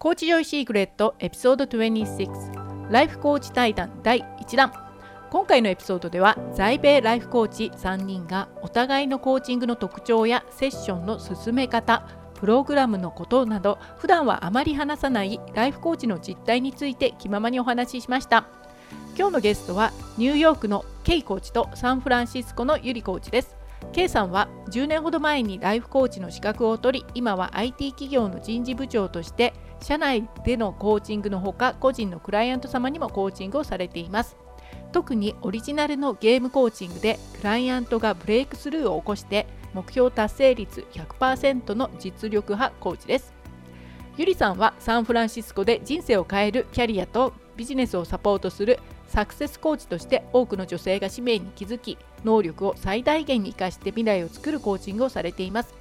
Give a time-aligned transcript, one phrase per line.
[0.00, 4.72] コーチジョイシークレットエピソード26ライフコーチ対談第1弾。
[5.28, 18.46] 今回のエピソードでは在米ライフコーチ3人がお互いのコーチングの特徴やセッションの進め方プログラムのことなど普段はあまり話さないライフコーチの実態について気ままにお話ししました。
[19.18, 23.59] 今日のゲストはニューヨークのケイコーチとサンフランシスコのユリコーチです。
[23.92, 29.52] K さんは10年ほど前にライフコーチの資格を取り今は IT 企業の人事部長として
[29.82, 34.36] 社内でのコーチングのほか個人のクライアント様にもコーチングをされています。
[34.92, 43.32] 特にオリジナルのゲームコーチングでクライアントがブレイクスルーを起こして目標達成率100%の実力派コーチです。
[44.16, 55.74] ゆりさんはサンフランシスコで人生を変えるキャリアとビジネスをサポートするサクセスコーチとして多くの女性が使命に気づき能力を最大限に生かして未来を作るコーチングをされています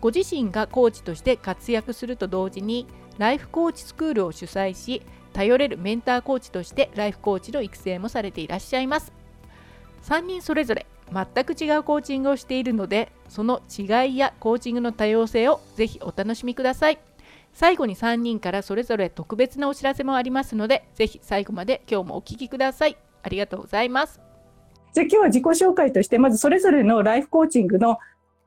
[0.00, 2.86] ご自身がコーチとして活躍すると同時に
[3.18, 9.12] ライフコーチスクールを主催し頼れるメンターコーチとしてライフコーチの育成もされていらっしゃいます
[10.04, 16.98] 3人それぞれ全く違うコーチングをしているのでその違いやコーチングの多様性をぜひお楽しみください
[17.52, 22.96] 最後に3人からそれぞれ特別なお知らせもありますので、ぜひ最後まで今日もお聞きください。
[23.22, 24.31] ありがとうございます。
[24.92, 27.98] じゃあ今日は自己紹介として、まずそれぞれのライフコーチングの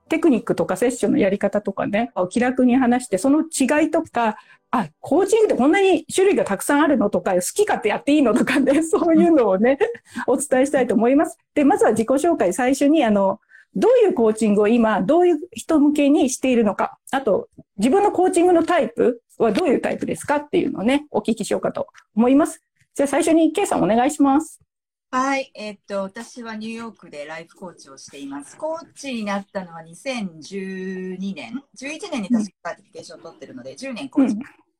[0.09, 4.37] テクニックとかセッションのやり方とかね、気楽に話して、その違いとか、
[4.69, 9.79] あ、コーチングってこんなに種類がたくさんあるのとか、好き勝手やっていいのとかね、 そういうのをね、
[10.27, 11.37] お伝えしたいと思います。
[11.55, 13.39] で、まずは自己紹介、最初にあの、
[13.75, 22.61] どういうコーチングを今、どういう人向けにしているのか、あと、自分のコーチングのタイプはどういうタイプですかっていうのをね、お聞きしようかと思います。
[22.93, 24.64] じゃあ最初に、ケイさんお願いします。
[25.11, 28.57] はい、えー、っと、私はニューヨークでライフコーチをしています。
[28.57, 34.35] コーチになったのは2012年、11年に確か certification を取ってるので、10年コーチ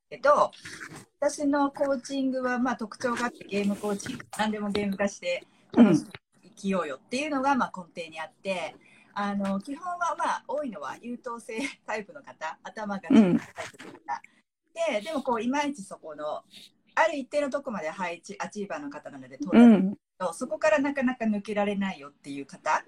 [0.09, 0.49] けど、うん、
[1.19, 6.11] 私のコーチングはまあ特徴があってゲームコーチング、何でもゲーム化して楽しく
[6.43, 8.75] 生きようよっていうのがまあ根底にあって、
[9.14, 11.53] あの基本はまあ多いのは優等生
[11.87, 16.43] タイプの方頭がいいタイプの方、うん、ででもこういまいちそこの
[16.95, 22.83] ある一定のとこまで配置アチーバーの方なので到達、うん、そこからなかなか抜けられないよっていう方、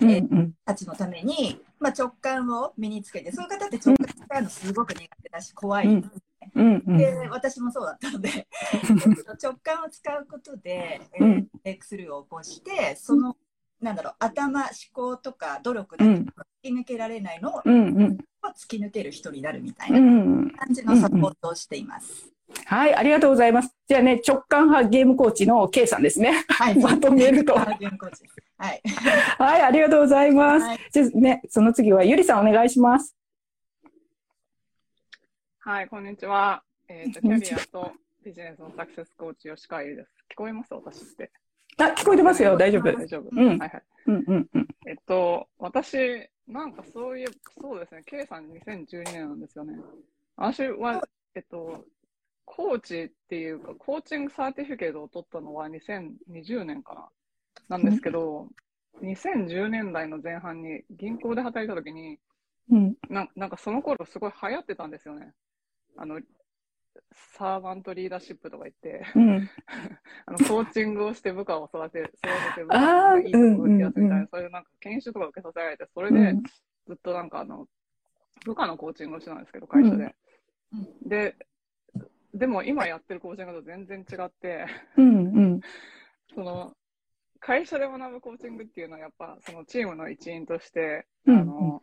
[0.00, 5.88] うんうん、たちのために、まあ、直感を身につけてそういう方って直感使うのすごく苦手だし怖い。
[5.88, 6.00] ん。
[6.00, 6.52] ですね。
[6.54, 8.46] うんうん、で私もそうだったので
[9.42, 13.36] 直感を使うことで、えー、エクスルーを起こしてその
[13.80, 18.18] なんだろう頭思考とか努力だけ突き抜けられないのを、うんうん、
[18.56, 19.98] 突き抜ける人になるみたいな
[20.56, 22.32] 感じのサポートをしています。
[22.64, 23.74] はい、ありがとうございます。
[23.86, 26.44] じゃあね、直感派ゲームコーチの K さんですね。
[26.48, 27.54] はい、まとめると。
[27.54, 27.78] はい。
[29.38, 30.66] はい、ありがとうございます。
[30.66, 33.14] はい、じゃあね、その次はゆりさんお願いします。
[35.58, 36.62] はい、こんにちは。
[36.88, 37.92] えっ、ー、と、キャリアと
[38.24, 40.10] ビジネスのサクセスコーチ吉川ゆりです。
[40.32, 40.72] 聞こえます？
[40.72, 41.30] 私って。
[41.76, 42.56] あ、聞こえてますよ。
[42.56, 42.92] 大丈夫？
[42.92, 43.28] 大丈夫。
[43.30, 43.48] うん。
[43.48, 43.82] はいはい。
[44.06, 44.68] うんうんうん。
[44.86, 45.96] えっと、私、
[46.46, 47.28] なんかそういう、
[47.60, 49.74] そうですね、K さん2012年なんですよね。
[50.36, 51.84] 私は、えっと、
[52.50, 56.94] コーチっていうか、コーチングサーティフィケートを取ったのは2020年か
[57.68, 57.76] な。
[57.76, 58.48] なんですけど、
[59.02, 62.18] 2010年代の前半に銀行で働いた時に、
[62.70, 65.34] うん、ななんかその頃すごい流行ってたんですよね。
[65.98, 66.20] あの、
[67.38, 69.50] サーバントリーダーシップとか言って、うん、
[70.26, 72.18] あのコーチングをして部下を育て、育て
[72.56, 76.34] て部下がいいとこやつみたいな、そういうなんか研修とか受けさせられて、それで
[76.86, 77.68] ずっとなんかあの、
[78.44, 80.16] 部下のコーチングをしてたんですけど、会社で。
[81.02, 81.36] で、
[82.34, 84.66] でも今やってるコーチングと全然違って、
[84.96, 85.60] うんうん、
[86.34, 86.72] その、
[87.40, 91.80] 会社で学ぶコーチングっていうのはやっぱそのチームの一員として、あの、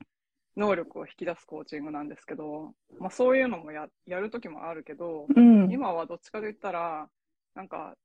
[0.55, 7.09] 能力を引き出すコーチングなんですけど、まあ、そういうのもややるときもあるけど、うん、今はどっちかといったら、
[7.55, 7.95] なんか、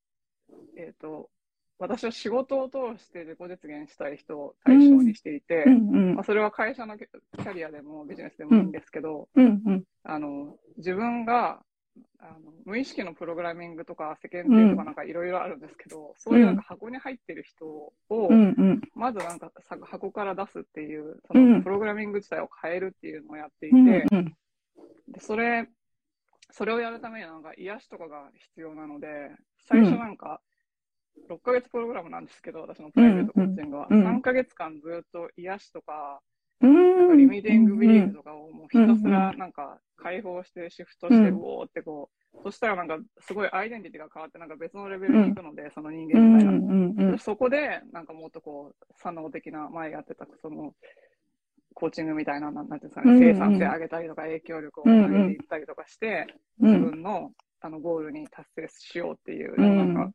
[0.76, 1.30] えっ、ー、と、
[1.78, 11.62] 私は仕事を通して自己実現したい人を対象にしていて、うんうん、まあ、それは会社のキャリアでもビジネスでもいいんですけど、うんうん、あの自分が
[12.20, 17.94] あの無意識のプログラミングとか世間体とかなんかいろいろあるんですけど、うん、そういうなんか箱に入ってる人を、
[18.94, 19.50] まずなんか
[19.82, 24.06] 箱から出すっていうそのプログラミング自体を変えるっていうのをやっていて、
[25.08, 25.68] でそれ
[26.52, 29.30] それをやるためにはなんか癒しとかが必要なので
[29.68, 30.40] 最初なんか
[31.28, 36.20] 6ヶ月プログラムなんですけど私のプライベートコーチングは、3ヶ月間ずっと癒しとか
[36.66, 47.18] なんかリミティングビリーフとかをもうひたすらなんか解放してシフトして、うおーってこう、そしたらなんかすごいアイデンティティが変わってなんか別のレベルに行くので、その人間みたいな。
[47.18, 50.74] そこでなんかもっとこう、左脳的な前やってたその
[51.74, 56.26] コーチングみたいな、なんていうんですかね、うんうん生産性上げたりとか、影響力を上げていったりとかして、
[56.58, 56.90] 自うん。
[56.90, 57.32] 分の
[57.62, 60.12] あのゴールに達成しようっていう、うんなんか、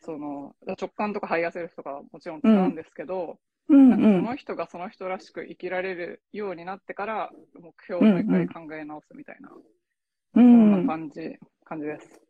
[0.00, 3.38] その直感とか higher self とかはもちろん使うんですけど、
[3.70, 4.20] うんうん。
[4.24, 9.52] その人がその人らしく生きられるようになってから、目標をもう一回考え直すみたいな、う
[10.34, 12.20] そんんな感じ、感じです。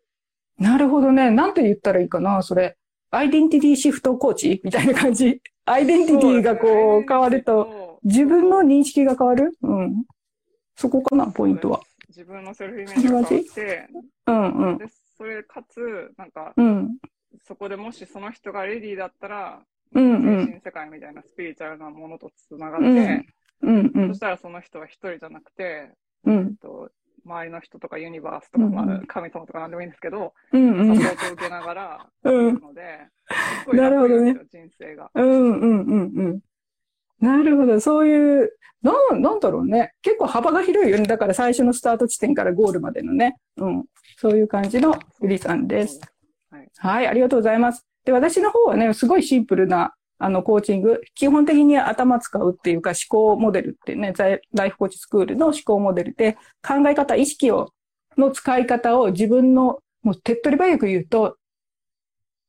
[0.59, 1.31] なるほどね。
[1.31, 2.77] なんて言ったらいいかな、それ。
[3.11, 5.41] identity shift coach みたいな感じ。
[5.65, 9.53] アイデンティティがこう変わると、自分の認識が変わる？
[9.63, 10.05] うん。
[10.77, 11.81] そこかな、ポイントは。
[12.09, 13.89] 自分のセルフイメージが変わって、
[14.27, 14.79] うんうん。
[14.79, 14.85] で、
[15.17, 16.99] それかつ、なんか、うん。
[17.43, 19.63] そこでもしその人がレディーだったら、
[19.95, 23.27] うんうん精神世界みたいなスピリチュアルなものとつながって、うん
[23.63, 25.95] うんうんそしたらその人は一人じゃなくて、え
[26.25, 26.91] うんっと、
[27.27, 32.83] 周りの人とかユニバースとか、うんまあ、神様とかなんでもいいんですけど、うんうんサポートを受けながら、 うんいるので、
[33.65, 35.11] すごいなるほどね人生が。
[35.15, 36.41] うんうんうんうん。
[37.21, 37.79] なるほど。
[37.81, 38.51] そういう、
[38.83, 39.93] なん、なんだろうね。
[40.01, 41.05] 結構幅が広いよね。
[41.05, 43.37] だから最初のスタート地点からゴールまでのね。
[43.59, 43.85] うん。
[44.17, 46.01] そういう感じのゆりさんです。。
[46.51, 46.71] はい。
[46.79, 47.87] はい、ありがとうございます。
[48.05, 51.01] で、私の方はね、すごいシンプルな、あの、コーチング。
[51.15, 56.35] 基本的に頭使うっていうか、思考モデルってね、ザイライフコーチスクールの思考モデルで、
[56.67, 57.73] 考え方、意識を、
[58.17, 61.37] の使い方を自分の、もう手っ取り早く言うと、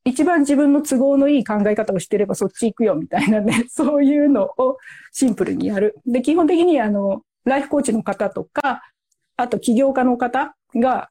[0.04, 4.78] 一番自分の都合のいい考え方をしてればそっち行くよみたいなね、 そういうのを
[5.12, 5.96] シンプルにやる。
[6.06, 8.82] で、基本的にあの、ライフコーチの方とか、
[9.36, 11.10] あと起業家の方が、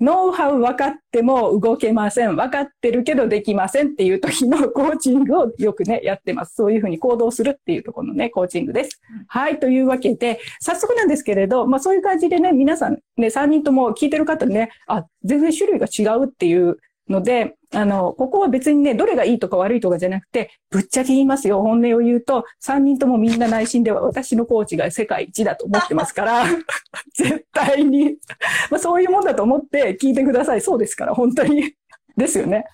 [0.00, 2.36] ノウハウ分かっても動けません。
[2.36, 6.54] 分かってるけどできませんっていう時のコーチングをよくね、やってます。
[6.54, 9.00] そういうふうに行動するっていうところのね、コーチングです。
[9.26, 9.58] はい。
[9.58, 16.76] というわけで、早速なんですけれど、まあそういう感じでね、皆さんね、3人とも聞いてる方ね、あ、全然種類が違うっていう
[17.08, 21.60] ので、あの、ここは別にね、どれがいいとか悪いとかじゃなくて、ぶっちゃけ言いますよ。
[21.60, 26.44] 本音を言うと、3人ともみんな内心では私のコーチが世界一だと思ってますから、
[27.14, 28.16] 絶対に、
[28.70, 30.60] まあそういうもんだと思って聞いてください。
[30.60, 31.74] そうですから、本当に。
[32.16, 32.64] ですよね。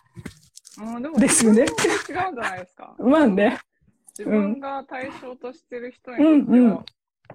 [0.79, 1.69] うん、でも、ですよね違うん
[2.07, 2.95] じゃないですか。
[2.99, 3.59] まあね。
[4.17, 6.85] 自分が対象としてる人にとっては、うんうん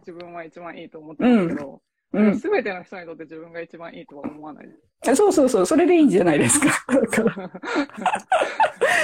[0.01, 1.79] 自分は一番いいと思ってますけど、うん。
[2.11, 5.15] すべての人にとって自分が一番いいとは思わないです。
[5.15, 5.65] そうそうそう。
[5.65, 6.67] それでいいんじゃないですか。
[6.87, 7.51] だから。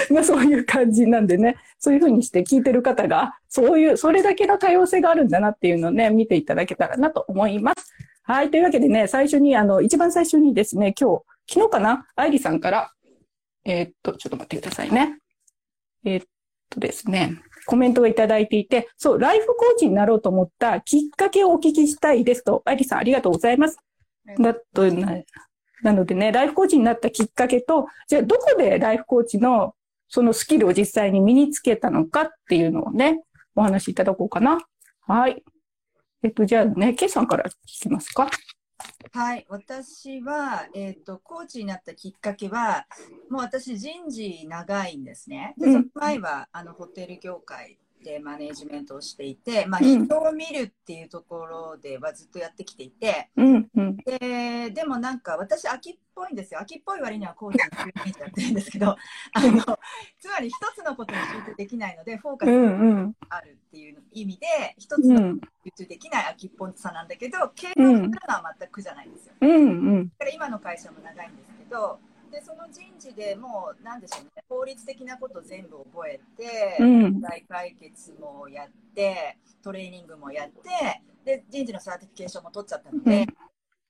[0.09, 7.93] まあそういう感じなんでね、そういうふうにして聞いてる方が、あそういう、それだけの多様性があるんだなっていうのをね、見ていただけたらなと思います。
[8.23, 8.49] はい。
[8.49, 12.07] というわけでね、最初に、あの、一番最初にですね、今日、昨日かな？
[12.15, 12.91] 愛理さんから、
[13.63, 15.19] えーっと、ちょっと待ってくださいね。
[16.03, 16.25] えーっ
[16.69, 23.77] とですね、コメントをいただいていて、そう、ライフコーチになろうと思ったきっかけをお聞きしたいですと、愛理さんありがとうございます。
[24.39, 25.21] だとな、
[25.83, 29.75] なのでね、ライフコーチになったきっかけと、じゃあどこでライフコーチの
[30.07, 33.21] そのスキルを実際に身につけたのかっていうのをね、
[33.55, 34.59] お話しいただこうかな。
[35.01, 35.43] はい。
[36.23, 37.53] えっと、じゃあね、ケイさんから聞
[37.83, 38.29] きますか。
[39.11, 42.85] はい、私は、えっ、と、コーチになったきっかけは、
[43.29, 45.53] もう私人事長いんですね。
[45.57, 45.73] で、うん。
[45.73, 56.61] その前は、あの、ホテル業界でマネージメントをしていて、まあ、うん人を見るっていうところではずっとやってきていて、うん、うん、で、でもなんか私、秋っぽいんですよ。
[56.61, 58.95] 秋っぽい割にはコーチのイメージやってるんですけど、
[59.33, 59.79] あの、
[60.19, 65.13] つまり一つのことに集中できないので、フォーカスうん、うがん、あるっていう意味で、一つうん。
[65.13, 69.33] のこと、に集中できない飽きっぽさなんだけど、経営をするのは全くじゃないんですよ。
[69.41, 69.57] うん、う
[69.99, 71.99] ん、だから今の会社も長いんですけど、
[72.31, 77.01] でその人事でもう、なんでしょうね、法律的なこと全部覚えて、うん。
[77.01, 83.35] 問題解決もやって、トレーニングもやって、で人事の certification も取っちゃったので、うん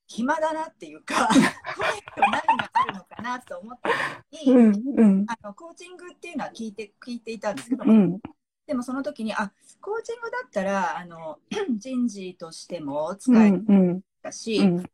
[0.07, 1.27] 暇だなっていうか、
[2.17, 3.89] 何があるのかなと思った
[4.31, 8.19] 時に、うん、うん、あのコーチングっていうのは聞いて聞いていたんですけど、うん、
[8.67, 11.39] でもその時に、あコーチングだったらあの
[11.77, 14.01] 人事としてもう使えん、うん、うん、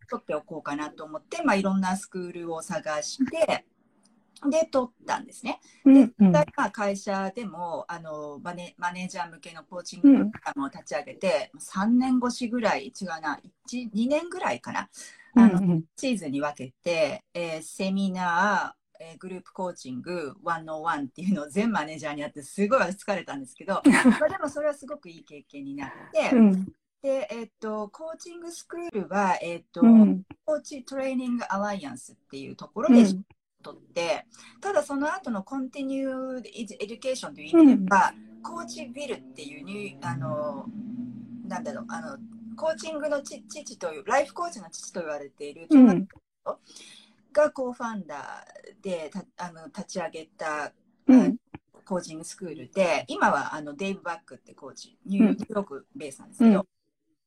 [0.10, 3.66] 取っておこうかなと思って、まあ、いろんなスクールを探して、
[4.50, 5.60] で、取ったんですね。
[5.86, 6.10] で、
[6.72, 14.90] 会社でもあのマネ、マネージャー向けのコーチングプログラムを立ち上げて、3年越しぐらい、違うな、1、2年ぐらいかな、
[15.36, 23.82] あの、シーズンに分けて、えーセミナー、えー group coaching 101っていうのを全マネージャーにやって、すごい疲れたんですけど、
[24.20, 26.66] まあでもそれはすごくいい経験になって、うん、
[27.02, 33.26] で、えっと、コーチングスクールは、えっと、うん、 Coach Training Alliance っていうところでうん、
[33.62, 34.26] 取って、
[34.60, 38.14] ただその後の continue education という意味では、
[38.44, 40.66] CoachVille っていうニュー、あの、
[41.48, 42.18] なんだろう、あの、
[42.56, 46.08] コーチングの父父という、ライフコーチの父と言われている、うん、
[47.32, 50.74] がコーファンダーでたあの立ち上げた、
[51.08, 51.38] うん、
[51.86, 56.66] コーチングスクールで、今はあのデイブ・バックってコーチ、ニューヨークベースなんですけど、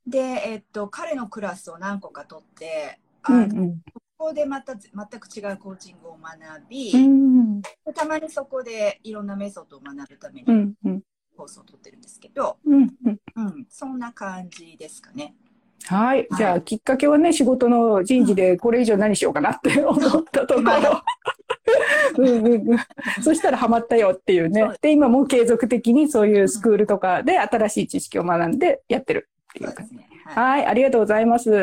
[0.06, 3.82] で、えっと、彼のクラスを何個か取って、あうんのうん
[4.16, 4.90] ここでまた全
[5.20, 11.02] く違うコーチングを学び、うんでたまにそこでいろんなメソッドを学ぶためうに
[11.36, 15.34] コースを取ってるんですけど、うんうんうん、そんな感じですかね。
[15.86, 16.26] はい。
[16.36, 21.02] じゃあ、きっかけはね、仕事の人事でこれ以上何しようかなって 思ったところ。
[22.16, 22.78] うんうんうん、
[23.22, 24.70] そしたらハマったよっていうね。
[24.80, 29.96] で、今も継続的にそういうスクールとかで新しい知識を学んでやってるっていう感じ。
[29.96, 30.08] ね。
[30.24, 31.62] はいはい、ありがとうございます。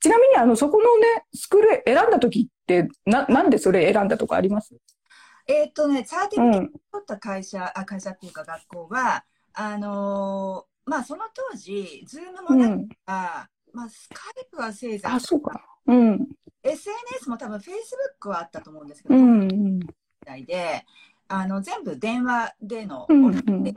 [0.00, 4.74] ちなみに、あの、そこのね、スクール選んだ時って、な、なんでそれ選んだとかあります？
[5.46, 9.24] えっとね、 certificate 取った会社、あ会社っていうか学校は、
[9.54, 12.88] あのーまあその当時、ズームもなくうん。
[13.06, 15.60] あまあ、スカイプはせいぜいあ、そうか。
[15.86, 16.28] うん。
[16.62, 19.40] SNS も多分 Facebook はあったと思うんですけど、うん。
[19.42, 19.80] うん。
[20.44, 20.84] で
[21.28, 23.74] あの全部電話での、うん。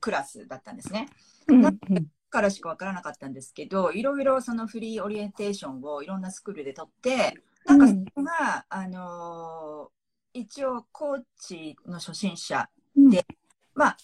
[0.00, 1.08] クラスだったんですね。
[1.48, 1.60] うん。
[1.60, 1.72] だ
[2.28, 7.34] からしかわからなかったんですけど、いろいろその free orientation をいろんなスクールで取って、
[7.66, 9.98] なんかそこが、あのー
[10.34, 13.26] 一応コーチの初心者うんで、
[13.74, 13.96] まあ、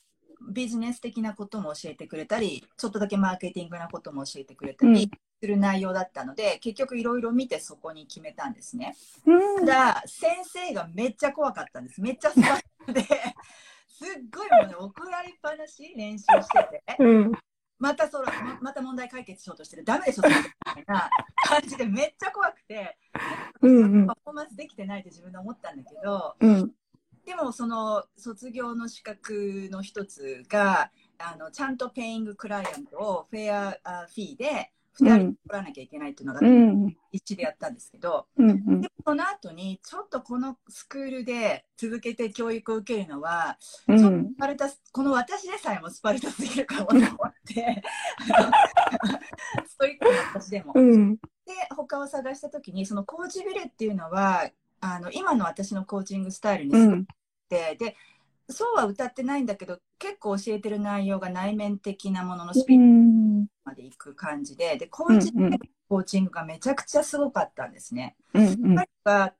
[0.52, 8.96] ビジネス的なことも教えてくれたり、ちょっとだけマーケティングなことも教えてくれたりする内容だったので、結局いろいろ見てそこに決めたんですね。
[9.26, 9.66] うん。
[9.66, 12.00] ただ、先生がめっちゃ怖かったんです。
[12.00, 13.02] めっちゃスパルで、
[13.88, 17.32] すっごいもうね、怒られっぱなし練習してて、うん。
[17.84, 22.96] またそのままた問題解決しようとしてる、ダメでしょ、みたいな 感じでめっちゃ怖くて、
[23.60, 24.06] うんうん。
[24.06, 26.72] パフォーマンスできてないって自分で思ったんだけど、うん。
[27.26, 36.96] でもその卒業の資格の一つが、あのちゃんとペイングクライアントをフェアあフィーで2人取らなきゃいけないっていうのがうん。
[37.12, 38.80] 一致でやったんですけど、うん。
[38.80, 43.58] でその後にちょっとこのスクールで続けて教育を受けるのは、
[43.88, 43.98] うん。
[43.98, 47.08] スパルタスこの私でさえもスパルタすぎるかもと思っ
[47.46, 47.82] て、
[49.66, 50.72] ストイックな私でも。
[50.74, 51.16] うん。
[51.16, 51.20] で、
[51.76, 57.06] 他を探したときに、そのコーチビルっていうのは、あの今の私のコーチングスタイルにすごくうん。
[57.48, 57.96] て、で、
[58.48, 65.58] そうは歌ってないんだけど、結構教えてる内容が内面的なもののスピリッツまでいく感じで、で、コーチビルの
[65.88, 68.16] コーチングがめちゃくちゃすごかったんですね。
[68.34, 68.74] うん。
[68.74, 69.34] 彼は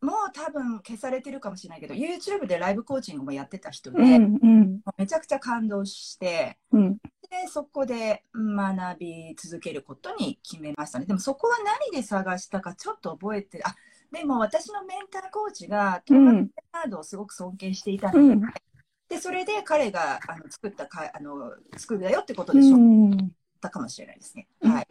[0.00, 4.38] もう多分消されてるかもしれないけど、YouTube でライブコーチングもやってた人で、うん。
[4.42, 4.80] うん。
[4.96, 6.96] めちゃくちゃ感動して、うん。
[7.30, 11.06] で、そこで学び続けることに決めましたね。
[11.06, 13.64] でもそこは何で探したかちょっと覚えてる。
[13.66, 13.74] あ、
[14.12, 16.40] でも私のメンターコーチがトーマス・ベ
[16.72, 18.40] ナードをすごく尊敬していたので、うん。
[19.08, 23.32] で、それで彼があの作ったかあのスクールだよってことでしょっうん。
[23.60, 24.46] たかもしれないですね。
[24.62, 24.86] うんはい。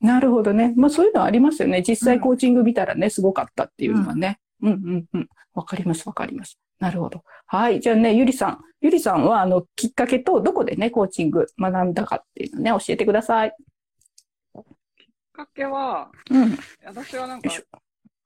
[0.00, 0.74] なるほどね。
[0.76, 1.82] まあそういうのありますよね。
[1.86, 4.40] 実際コーチング見たらね、すごかったっていうのはね。
[4.60, 5.28] うんうんうん。
[5.54, 6.58] わかりますわかります。
[6.80, 7.22] なるほど。
[7.46, 7.80] はい。
[7.80, 8.64] じゃあね、ゆりさん。
[8.80, 13.54] ゆりさんは、あの、きっかけと、どこでね、コーチング学んだかっていうのね、教えてください。
[14.98, 16.58] きっかけは、うん。
[16.84, 17.48] 私はなんか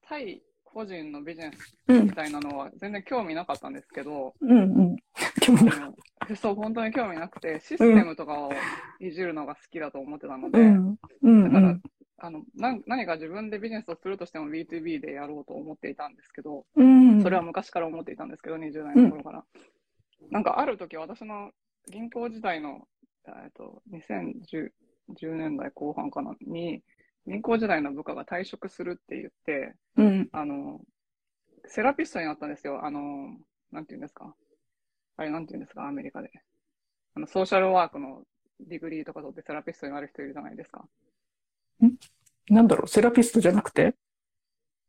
[0.08, 2.12] 対個人のビジネスうんみ。
[2.12, 4.96] たいなのは全然興味なかったんですけど、うんうん。
[5.40, 5.92] 興味な
[6.36, 8.52] そう、本当に興味なくて、システムとかを
[9.00, 10.98] いじるのが好きだと思ってたので、うん。
[11.22, 11.82] うんだからうん。、
[12.18, 17.22] あのな何か自分でビジネスをするとしても B2B でやろうと思っていたんですけど、うん。
[17.22, 19.44] それは昔から思っていたんですけど、20代の頃から。
[20.30, 21.52] なんかある時私の
[21.90, 22.86] 銀行時代の、
[23.26, 24.70] えっと、2010
[25.20, 26.82] 10年代後半かなに、
[27.26, 30.28] 銀行時代の部下が退職するって言って、うん。
[30.32, 30.80] あの、
[31.66, 32.84] セラピストになったんですよ。
[32.84, 33.00] あの、
[33.72, 34.34] なんて言うんですか？
[35.16, 36.30] あれ、なんて言うんですか、アメリカで。
[37.14, 38.22] あの、 social work の
[38.60, 40.86] degree とか取ってセラピストになる人いるじゃないですか。
[42.48, 43.96] なんだろう、セラピストじゃなくて？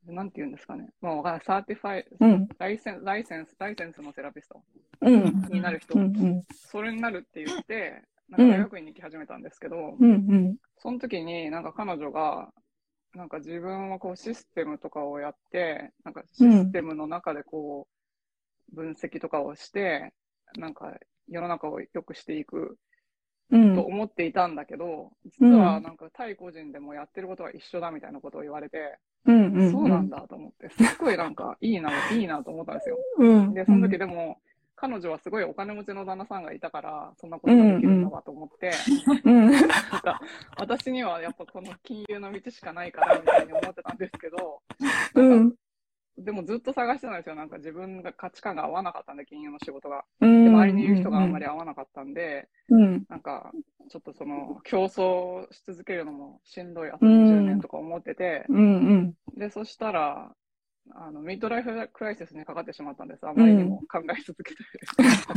[0.06, 0.90] なんて言うんですかね。
[1.02, 1.42] まあ、わから。
[1.42, 2.48] certify、うん。
[2.60, 4.64] license、license、license のセラピスト
[5.02, 5.48] うん。
[5.50, 6.04] になる人、うん。
[6.04, 6.44] うん。
[6.54, 10.12] それになるって言って、なんか大学院に行き始めたんですけど、うん。
[10.12, 10.58] うん。
[10.78, 12.52] その時になんか彼女が、
[13.16, 17.88] なんか自分はこうシステムとかをやって、なんかシステムの中でこ
[18.72, 20.14] う分析とかをして、
[20.58, 20.94] なんか
[21.28, 22.78] 世の中を良くしていく
[23.52, 29.54] うんと思っていたんだけど、実はなんか対個人でもやってることは一緒だみたいなことを言われて、うん。
[29.54, 29.72] うん。
[29.72, 32.98] そうなんだと思って、すっごいなんかいいな、いいなと思ったんですよ。
[33.18, 33.54] うん。
[33.54, 34.38] で、その時でも、
[34.80, 38.72] 彼女はすごいお金持ちの旦那さんがいたから、そんなことができるんだわと思って、
[39.26, 39.52] うん。
[39.52, 39.62] なん
[40.02, 40.22] か、
[40.60, 44.62] 私にはやっぱこの金融の道しかないからみたいに思ってたんですけど、
[45.16, 45.56] うん。
[46.20, 47.36] でもずっと探してたんですよ。
[47.36, 50.04] なんか自分が価値観が合わなかったんで、金融の仕事が。
[50.22, 50.44] うん。
[50.44, 53.04] で、周りにいる人があんまり合わなかったんで、うん。
[53.10, 53.52] なんか、
[53.90, 58.58] ちょっとその、競争し続けるのもしんどいあとうん20年とか思ってて、うん。
[58.58, 59.40] うん。
[59.40, 60.36] で、そしたら、
[60.96, 63.28] あの midlife crisis にかかってしまったんです。
[63.28, 64.64] あまりにも考え続けて、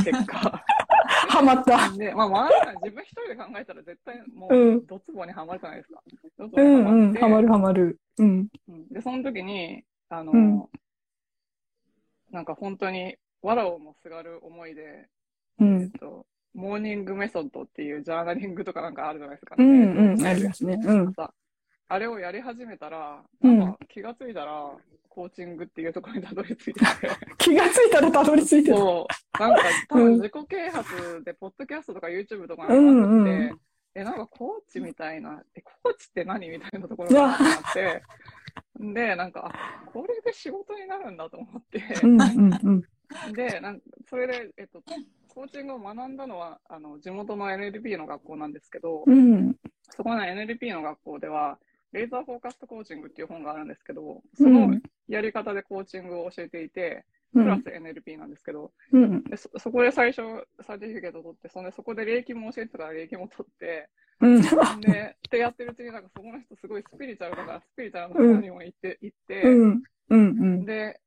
[0.03, 0.63] 結果。
[1.29, 1.89] ハマった。
[1.97, 6.01] で、まあ、周りが自分一人で考えたら絶対もう、うんドツボにはまるじゃないですか。
[6.05, 7.99] うにはまってんうん、ハマるハマる。
[8.17, 8.47] うん。
[8.69, 10.69] うんで、その時に、あの、うん
[12.31, 15.09] なんか本当に、わらをもすがる思いで、
[15.59, 15.91] えっうん。
[15.91, 19.55] と、 morning method っていうジャーナリングとかなんかあるじゃないですか。
[19.57, 20.79] うんうん、えっとありますね。
[20.81, 21.13] うん。
[21.13, 21.33] さ
[21.91, 23.59] あれをやり始めたら、うん。
[23.59, 24.71] なんか気がついたら、
[25.09, 26.85] コーチングっていうところにたどり着いてて、
[27.37, 28.77] 気がついたらたどり着いてる。
[28.77, 29.07] そ
[29.37, 33.59] う、なんか多分自己啓発で、ポッドキャストとか YouTube とかなんかなくて、う
[33.95, 38.01] え、なんかコーチみたいな、え、コーチって何みたいなところがあって、
[38.79, 41.79] で、なんか、あこれで仕事になるんだと思って。
[43.35, 44.81] で、なんそれで、えっと、
[45.27, 49.57] コーチングを学んだのは、あの、地元の NLP の学校なんですけど、うん。
[49.89, 51.59] そこの NLP の学校では、
[51.91, 54.81] レーザーフォーカストコーチングっていう本があるんですけど、うそのん。
[55.07, 59.23] やり方でコーチングを教えていて、うんプラス NLP なんですけど、うん。
[59.23, 60.21] でそそこで最初
[60.67, 64.41] サーティフィケート取って、そんでそこで霊気も教えてたから霊気も取って、うん。
[64.81, 69.83] で、ってやってるうちになんかそこの人すごいスピリチュアルだから、スピリチュアルのところにも行って、 行って、うん。
[70.09, 70.65] うん。
[70.65, 70.99] で、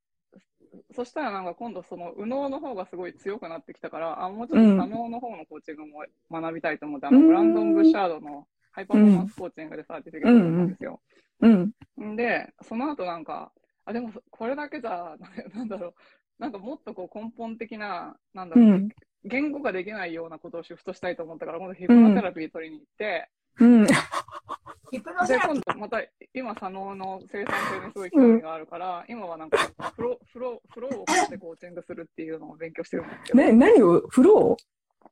[0.94, 11.00] そしたらなんか今度その右脳の方がすごい強くなってきたから、あ、もうちょっと左脳の方のコーチングも学びたいと思って、あの、うんブランドン・ブッシャードの High Performance Coaching で certificate 取ったんですよ。
[11.40, 11.72] うん。
[12.02, 13.52] んで、その後なんか、
[13.84, 15.16] あ、でもこれだけじゃ、
[15.54, 15.94] なんだろう、
[16.40, 18.88] なんかもっとこう根本的な、なんだろう、うん。
[19.22, 23.86] 言語ができないようなことをシフトしたいと思ったから、今度ヒプノセラピー取りに行って、うん。
[24.90, 26.02] ヒプノセで、ラピ今度また
[26.34, 29.58] 今、左脳の生産性にすごい興味があるから、今はなんか
[29.94, 34.56] フロー、フロー、フローをかけてコーチングするっていうのを勉強してるんですけど、ね、何をフロ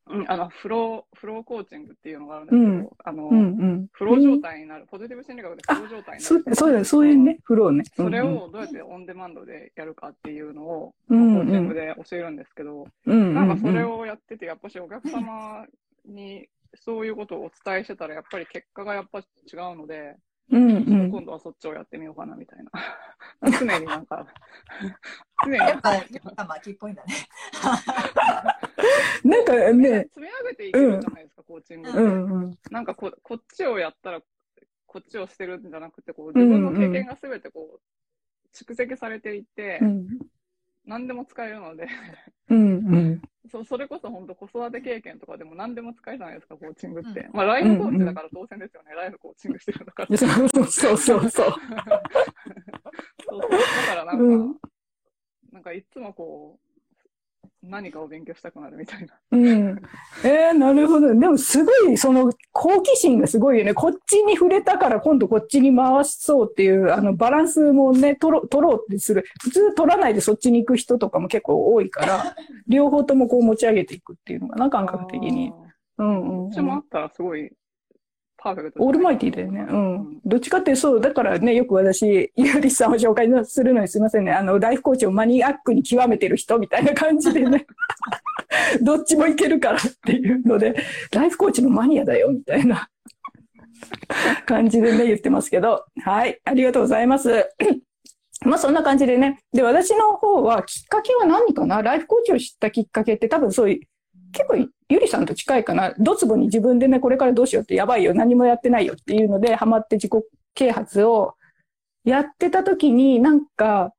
[0.09, 3.43] うん、あの、フロー、フローコーチングっていうのがあるんですけど、うんあの、ーうんう
[3.83, 3.87] ん。
[3.93, 6.45] フロー状態になる、ポジティブ心理学でフロー状態になそる。
[6.55, 7.85] そうだ、そういうね、フローね。
[7.97, 13.35] それをどうやってオンデマンドでやるかっていうのを、うんコーチングで教えるんですけど、うん、うん。
[13.35, 15.67] なんかそれをやってて、やっぱしお客様
[16.07, 20.17] にそういうことをお伝えしてたら、やっぱり結果がやっぱ違うので、
[20.51, 21.11] うんうん。
[21.11, 22.59] 今度はそっちをやってみようかなみたい
[23.41, 23.51] な。
[23.59, 24.27] 常になんか、
[25.45, 27.15] 常にやっぱ、やっぱ巻きっぽいんだね。
[29.25, 31.99] なんかね、積み上げていけるじゃないですか、コーチングって。
[31.99, 32.59] うんうん。
[32.71, 34.23] なんかここっちをやったら、
[34.87, 37.81] こっちをしてるんじゃなくて、こう自分の経験がすべてこう、
[38.55, 40.09] 蓄積されていって、うん
[40.85, 41.87] 何でも使えるので、
[42.51, 43.23] うんうん。
[43.51, 47.29] そそれこそ本当子育て経験とかでも何でも使えるじゃないですか、コーチングって。
[47.33, 50.17] まあライフコーチだから当然ですよね、ライフコーチングしてるんだから。
[50.19, 51.31] そうそうそうそう。
[51.31, 51.51] そう
[53.43, 54.57] そうだからなんか、うん
[55.53, 56.72] なんかいつもこう、
[57.63, 59.15] 何かを勉強したくなるみたいな。
[59.31, 59.83] うん。
[60.25, 61.09] えー、なるほど。
[61.09, 63.73] でもすごい、その好奇心がすごいよね。
[63.73, 69.25] こっちに触れたから今度こっちに回そうっていう、あの、バランスもね、取ろ取ろうってする。
[69.41, 75.53] 普通取らないでそっちに行く人とかも結構多いから、 両方ともこう持ち上げていくっていうのかな、感覚的に。
[75.99, 76.79] うんうん、うどっちもあん。
[76.79, 77.53] ったらすごい
[78.43, 78.85] パーフェクト。
[78.85, 79.61] オールマイティーだよね。
[79.69, 80.21] うん。
[80.25, 84.33] どっちかっていうとそう、だからね、よく私、ゆりさんを紹介するのにすいませんね。
[84.33, 87.67] あの、ライフコーチをマニアックに極めてる人みたいな感じでね。
[88.83, 90.75] どっちもいけるからっていうので、
[91.13, 92.89] ライフコーチのマニアだよみたいな
[94.47, 95.85] 感じでね、言ってますけど。
[96.03, 96.41] はい。
[96.45, 97.49] ありがとうございます。
[98.45, 99.39] まあそんな感じでね。
[99.53, 101.81] で、私の方はきっかけは何かな？
[101.81, 103.81] ライフコーチを知ったきっかけって多分そういう、
[104.33, 104.57] 結構
[104.89, 105.95] ゆりさんと近いかな。
[105.99, 108.15] ドツボに自分でね、これからどうしようってやばいよ。
[108.15, 110.13] 何もやってないよっていうので、ハマって自己
[110.55, 111.35] 啓発を
[112.05, 113.93] やってた時に、なんか、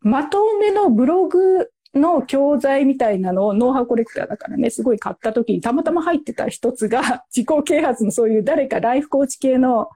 [0.00, 9.90] まとめのブログの教材みたいなのをノウハウコレクターだからね、すごい買った時にたまたま入ってた一つが、 自己啓発のそういう誰かライフコーチ系の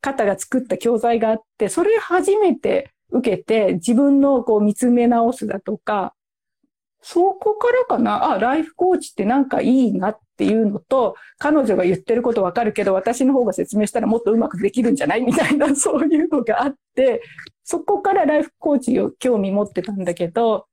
[0.00, 6.14] 方が作った教材があって、それ初めて受けて自分のこう見つめ直すだとか、
[7.02, 17.22] そこからかな、あ、ライフコーチってなんかいいなっていうのと、彼女が言ってることわかるけど、私の方が説明したらもっとうまくできるんじゃないみたいな、 そういうのがあって、
[17.64, 20.66] そこからライフコーチを興味持ってたんだけど、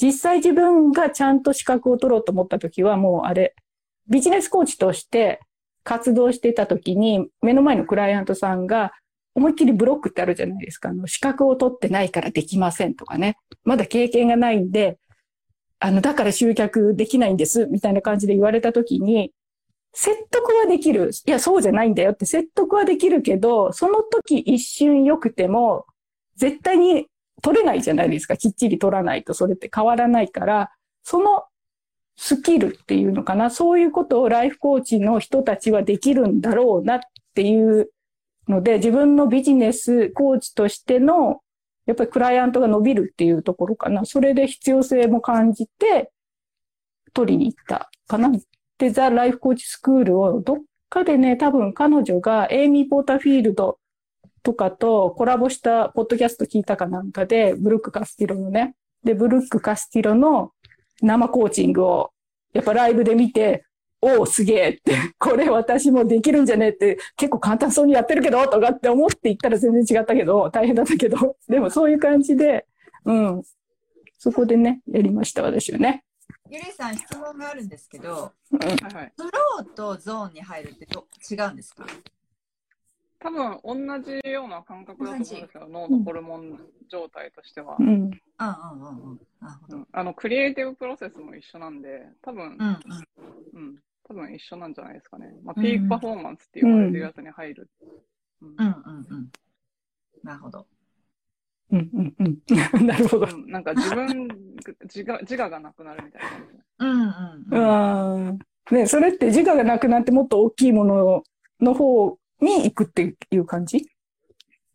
[0.00, 3.54] 実際自分がちゃんと資格を取ろうと思った時はもうあれ、
[4.08, 5.40] ビジネスコーチとして
[5.84, 8.92] 活動してた時に、目の前のクライアントさんが、
[9.34, 10.90] 思いっきりブロックってあるじゃないですか。
[10.90, 13.38] あの、資格を取ってないからできませんとかね。
[13.64, 14.98] まだ経験がないんで、
[15.84, 19.32] あの、だから集客できないんです、みたいな感じで言われた時に、
[19.92, 21.10] 説得はできる。
[21.26, 25.86] いや、そうじゃないんだよって説得はできるけど、その時一瞬良くても、
[26.36, 27.08] 絶対に
[27.42, 28.36] 取れないじゃないですか。
[28.36, 30.70] きっちり取らないとそれって変わらないから、
[31.02, 31.46] その
[32.16, 33.50] スキルっていうのかな。
[33.50, 37.00] そういうことをライフコーチの人たちはできるんだろうなっ
[37.34, 37.90] ていう
[38.46, 41.41] ので、自分のビジネスコーチとしての
[41.86, 44.04] やっぱりクライアントが伸びるっていうところかな。
[44.04, 46.10] それで必要性も感じて、
[47.12, 48.30] 取りに行ったかな。
[48.78, 50.56] で、ザ・ライフコーチスクールをどっ
[50.88, 53.78] かでね、多分彼女がエイミー・ポーターフィールド
[54.42, 58.74] とかとコラボしたポッドキャスト聞いたかなんかで、ブルック・カスティロのね。
[59.04, 60.52] で、ブルック・カスティロの
[61.00, 62.12] 生コーチングを、
[62.52, 63.64] やっぱライブで見て、
[64.04, 72.66] おお、すげえって、これ私もできるんじゃねって、結構簡単そうにやってるけど、とかって思って行ったら全然違ったけど、大変だったけど、でもそういう感じで、
[73.04, 73.42] うん。
[74.18, 76.04] そこでね、やりました、私はね。
[76.50, 79.12] ゆりさん、質問があるんですけど、うん、はいはい。
[79.16, 81.86] フローとゾーンに入るってど違うんですか？
[83.20, 86.58] 多分同じような感覚だと思うんですけど、脳のホルモン
[86.90, 87.76] 状態としては。
[87.78, 87.86] うん。
[87.86, 89.20] うんうんうんうん。
[89.40, 89.76] なるほど。
[89.76, 92.78] うんあの、クリエイティブプロセスも一緒なんで、多分、うん
[93.54, 93.76] うん。
[94.12, 95.32] うん、多分一緒なんじゃないですかね。
[95.44, 97.70] まあ、うんピークパフォーマンスって言われるやつに入る。
[98.42, 99.32] うんうんうんうん。
[100.22, 100.66] なるほど。
[101.72, 102.38] うんうんうん。
[102.86, 103.26] なるほど。
[103.26, 104.28] うんなんか自分、
[104.82, 106.58] 自我自我がなくなるみたいな感じ。
[106.78, 107.08] うんうん
[107.50, 108.28] うん。
[108.28, 108.38] うん。
[108.70, 111.24] ね、それって自我がなくなってもっと大きいもの
[111.60, 113.88] の方に行くっていう感じ？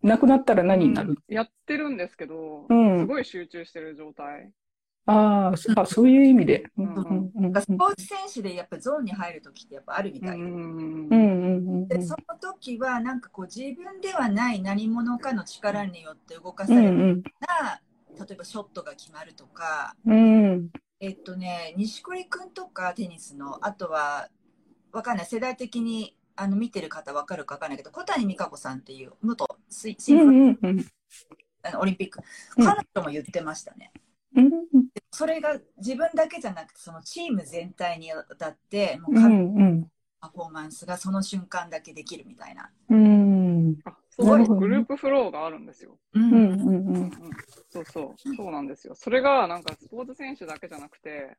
[0.04, 4.52] なくなったら何になる、うんやってるんですけど、うんすごい集中してる状態。
[5.08, 6.66] ああ、そあ、そういう意味で。
[6.78, 6.94] うんうん。
[6.96, 10.38] うんうんなんかスポーツ選手でやっぱゾーンに入るときってやっぱあるみたい。
[11.88, 11.98] で。
[11.98, 17.82] でその時はなんかこう自分ではない何者かの力によって動かうされるよんうな、
[18.20, 19.96] 例えばショットが決まるとか、
[21.00, 24.30] えっとね、錦織君とかテニスの、あとは、
[24.92, 30.86] わかんない、世代的にあの見てる方わかるかわかんないけど、小谷美香子さんっていう元シシうンクロんうん
[31.64, 32.20] あのオリンピック、
[32.58, 32.66] うん。
[32.66, 33.92] 彼女も言ってましたね。
[34.36, 34.58] うんで
[35.12, 42.70] それが自分だけじゃなくて、そのチーム全体にわたって、もうう彼のんうんパフォーマンスがその瞬間だけできるみたいな。
[42.90, 45.98] うんあそうなるほどねグループフローがあるんですよ。
[46.14, 47.12] ううんうんうん
[47.70, 48.96] そうそう、そうなんですよ。
[48.96, 51.38] それがなんかスポーツ選手だけじゃなくて、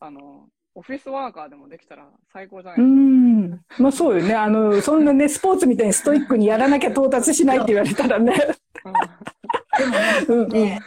[0.00, 3.50] あの、オフィスワーカーでもできたら最高じゃなういですん。
[3.78, 4.34] まあそうよね。
[4.34, 8.34] あの、そんなね、スポーツみたいにストイックにやらなきゃ到達しないって言われたらね。
[8.82, 8.92] か。
[9.76, 10.80] でもね、うんうんね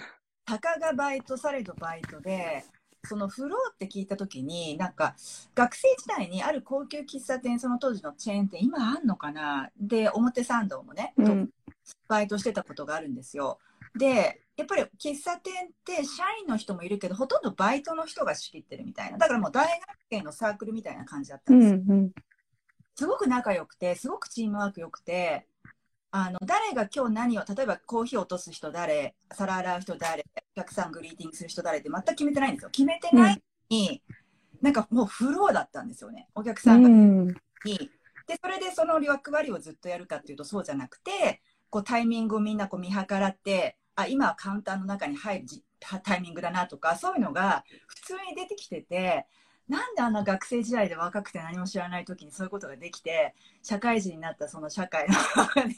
[0.50, 2.64] たかがバイトされどバイトで、
[3.06, 5.16] そのフローって聞いたときに、なんか
[5.54, 9.70] 学生時代にある高級喫茶店、その当時のチェーン店、今あんのかな？
[9.80, 11.50] で、表参道もね、うん
[12.08, 13.60] バイトしてたことがあるんですよ。
[13.98, 19.18] で、やっぱり喫茶店って社員の人もいるけど、ほとんどバイトの人が仕切ってるみたいな。
[19.18, 21.96] だからもう大学生のサークルみたいな感じだったうんですよ。
[21.96, 22.12] ん
[22.96, 25.48] すごく仲良くて、すごくチームワーク良くて、
[26.12, 32.70] あの誰が今日何を、例えばコーヒー落とす人誰、皿洗う人誰、お客さんグリーティングする人誰って全く決めてないんですよ。
[32.70, 34.04] 決めてないのに、
[34.62, 36.28] なんかもうフローだったんですよね。
[36.36, 37.28] お客うさんがん。
[37.28, 37.34] に。
[38.28, 49.26] で、それでその役割をずっとやるかっていうとそうじゃなくて、こうタイミングをみんなこう見計らって、あ、今はカウンターの中に入るじタイミングだなとか、そういうのが普通に出てきてて、
[49.70, 55.76] なんであんな学生時代で若くて何も知らない時にそういうことができて、社会人になったその社会の中で、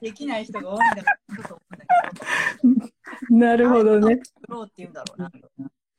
[0.00, 4.14] できない人が多いんだろうなと思うんだけど、なるほどね。
[4.16, 5.30] フローって言うんだろうな。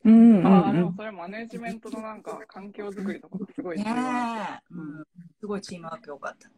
[0.04, 0.86] うんうんああ、でうん。
[0.86, 5.06] もそれマネジメントのなんか環境づくりとかすごい重ねうん、
[5.40, 6.50] すごいチームワーク良かった。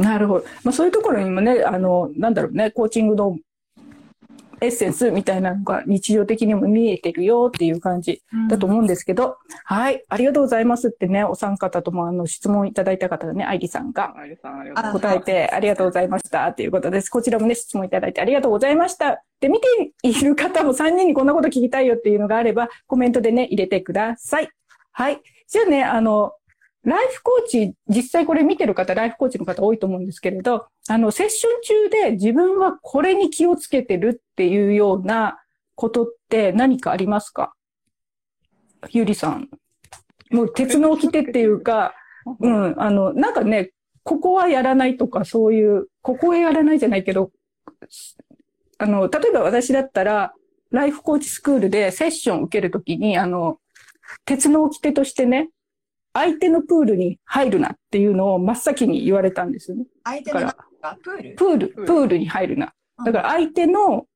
[0.00, 0.46] なるほど。
[0.64, 3.38] まあそういうところにもね、あの、なんだろうね、コーチングの
[4.62, 14.14] エッセンスみたいなのが日常的にも見えてるよっていう感じだと思うんですけど、はい、ありがとうございますってね、お三方ともあの質問いただいた方がね、愛理さんが
[14.92, 17.10] 答えてありがとうございましたっていうことです。
[17.10, 19.22] こちらもね、質問いただいてありがとうございました。
[19.40, 24.48] で、見ている方も3人にこんなこと聞きたいよっていうのがあれば、コメントでね、入れてください。
[24.92, 25.20] はい。
[25.48, 26.32] じゃあね、あの、
[26.84, 35.38] ライフコーチ、実際これ見てる方、ライフコーチの方多いと思うんですけれど、あの、セッション中で自分はこれに気をつけてるっていうような
[35.76, 37.54] ことって何かありますか？
[38.90, 39.48] ゆりさん。
[40.30, 41.94] もう鉄の掟っていうか、
[42.40, 42.48] う。
[42.48, 43.70] ん、あの、なんかね、
[44.02, 47.30] ここはやらないとか、そういう、ここはやらないじゃないけど、
[48.78, 50.34] あの、例えば私だったら、
[50.70, 53.58] ライフコーチスクールでセッションを受けるときに、あの、
[54.24, 55.50] 鉄の掟としてね、
[56.14, 59.86] 相手のプールに入るなっていうのを真っ先に言われたんですよね。
[60.04, 60.52] 相手の
[61.02, 61.34] プール？
[61.34, 62.72] プール、プールに入るな。
[63.04, 64.06] だから相手の、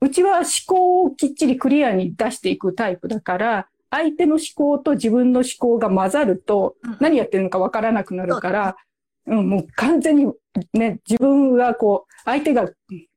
[0.00, 8.76] うちは思考をきっちりクリアに出していくタイプだから、相手の思考と自分の思考が混ざるとうん、何やってるのかわからなくなるから、
[9.26, 10.30] うん、もう完全に
[10.74, 12.72] ね、自分がこう、相手が、例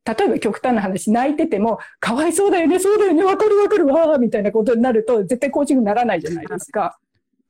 [0.05, 6.97] えば極端な話、泣いてても、かわいそうだよね、そうだよね、わかるわかるわ、みたいなことになると、絶対コーチングにならないじゃないですか。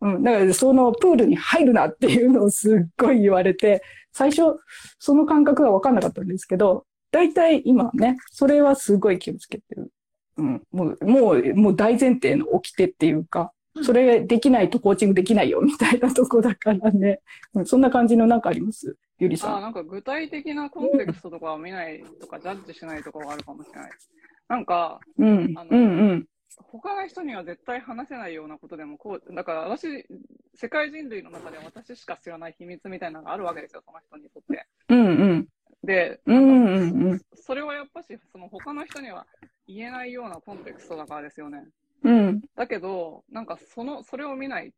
[0.01, 4.59] うん、だからそのプールに入るなっていうのをすっごい言われて、最初、
[4.99, 9.91] その感覚がわかんなかったんですけど、大体今ね、それはすごい気をつけてる。
[10.37, 10.63] うん。
[10.71, 13.51] もう、もう、もう大前提の掟っていうか、
[13.83, 17.21] それできないとコーチングできないよみたいなとこだからね。
[17.53, 18.97] うん、そんな感じのなんかあります？
[19.17, 19.61] ゆりさあん。
[19.61, 23.91] なんか具体的なコンテクストとかは見ないとか、ジャッジしないとかはあるかもしれない。
[24.49, 25.63] なんか、うんあ。
[25.63, 26.25] のうんうん。
[26.57, 30.05] 他の人には絶対話せないようなことでもこう、だから私、
[30.55, 34.67] 世界人類の中で私しか知らない秘密みたいなのがあるわけですよ、その人にとって。
[34.89, 35.47] うんうん。
[35.83, 37.21] で、うんうんうん。
[37.33, 39.25] それはやっぱし、その他の人には
[39.67, 41.63] 言えないようなコンテクストだからですよね。
[42.03, 42.41] うん。
[42.55, 44.73] だけど、なんかその、それを見ない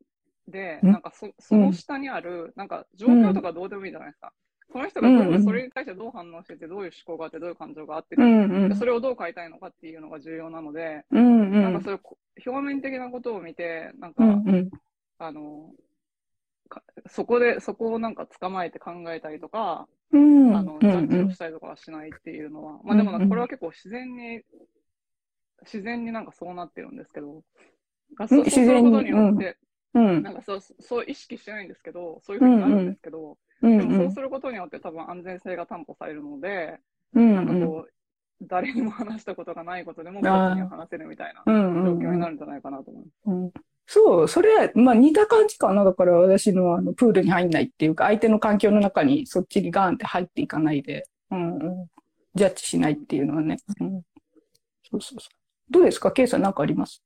[0.47, 4.33] で、うんなんかそその下にある、なんか状況とかどうでもいいじゃないですか。
[4.71, 11.83] この人がどううんうんそれに対してどう反応してて、どういう思考があって、どういう感情があって、うんうんでそれをどう変えたいのかっていうのが重要なので、うんうなんかん。
[11.83, 14.69] そういうこ表面的なことを見て、なんか、うんうん。
[15.19, 15.71] あの、
[16.69, 20.55] かそこで、そこをなんか捕まえて考えたりとか、うん。
[20.55, 21.27] あの、うんジャッジうん。
[21.27, 24.41] をしたりとかはしないっていうのは、まあでもなんうんうんかこれは結構自然に、
[25.63, 27.43] 自然になんかそうなってるんですけど、
[28.17, 29.57] あそうそうすることによって、
[29.93, 36.79] うんなんかそう、そう意識してないんですけど、そういうふうになるんですけど、うんでもそうすることによって多分安全性が担保されるので、
[37.15, 37.93] うんなんかこう、
[38.41, 43.15] 誰にも話したことがないことでも、こあーっちには話せるみたいなうん状うんうん況になるんじゃないかなと思います。
[43.27, 43.51] うん
[43.85, 45.83] そう、それ、まあ似た感じかな。
[45.83, 51.89] だから私のあのプールに入んないっていうか、相手の環境の中にそっちにガーンって入っていかないで、うんうん、
[52.33, 53.57] ジャッジしないっていうのはね。
[53.81, 54.01] うん、
[54.89, 55.35] そうそうそう。
[55.69, 56.13] どうですか？
[56.13, 57.03] ケイさんなんかあります？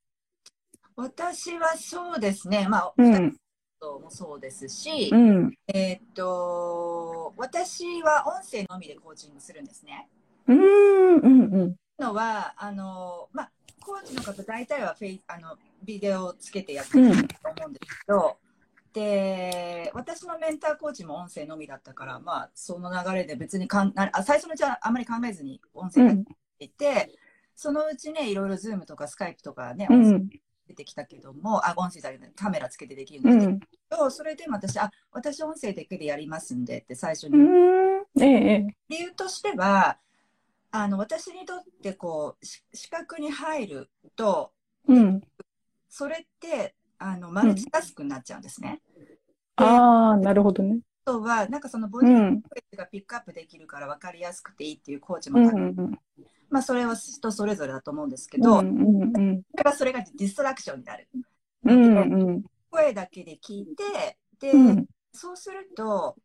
[0.95, 2.67] 私はそうですね。
[2.69, 3.35] まあ、うん、
[3.79, 10.07] ともそうですし、うん、えーっと、私は音声のみでコーチングするんですね。
[10.47, 11.75] うん、うん、うん。
[11.99, 18.37] のは、あの、まあ、コーチの方大体はフェイあのビデオをつけてやってると思うんですけど、
[18.93, 26.25] で、私のメンターコーチも音声のみだったから、まあ、その流れで別にかんあ最初のうちはあんまり考えずに音声がうん、
[26.59, 27.11] いて、
[27.55, 30.29] そのうちね、いろいろズームとかスカイプとかね、う音声ん、
[30.67, 39.97] 出てきたけども、あ、音声じゃないカメラつけてできるんうですけん、ど、それでも私、あ、私音声だけでやりますんでって最初うにん、ええ、ええ、理由としては、
[40.71, 44.53] あの私にとってこうし視覚に入ると、
[44.88, 45.21] うん。
[45.89, 48.82] それってあのマルチタスクになっちゃうんですね。
[49.56, 50.80] ああ、なるほどね。
[51.07, 55.99] あとは、なんかそのボディうん、ーがピックアップできるから分かりやすくていいっていうコーチうん、も、うん、
[56.49, 61.07] まあそれは人それぞれだと思うんですけうど、ん、うん、それがそれがディストラクションになる。
[61.63, 66.17] うん、うん、声だけで聞いて、で、うん、そうすると、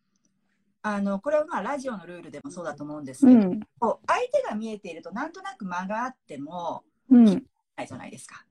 [0.82, 3.92] あのこれはまあラジオのルールでもそうだと思うんですけど、うん、相
[4.32, 7.24] 手が見えているとなんとなく間があってもうん。
[7.24, 8.44] ないじゃないですか。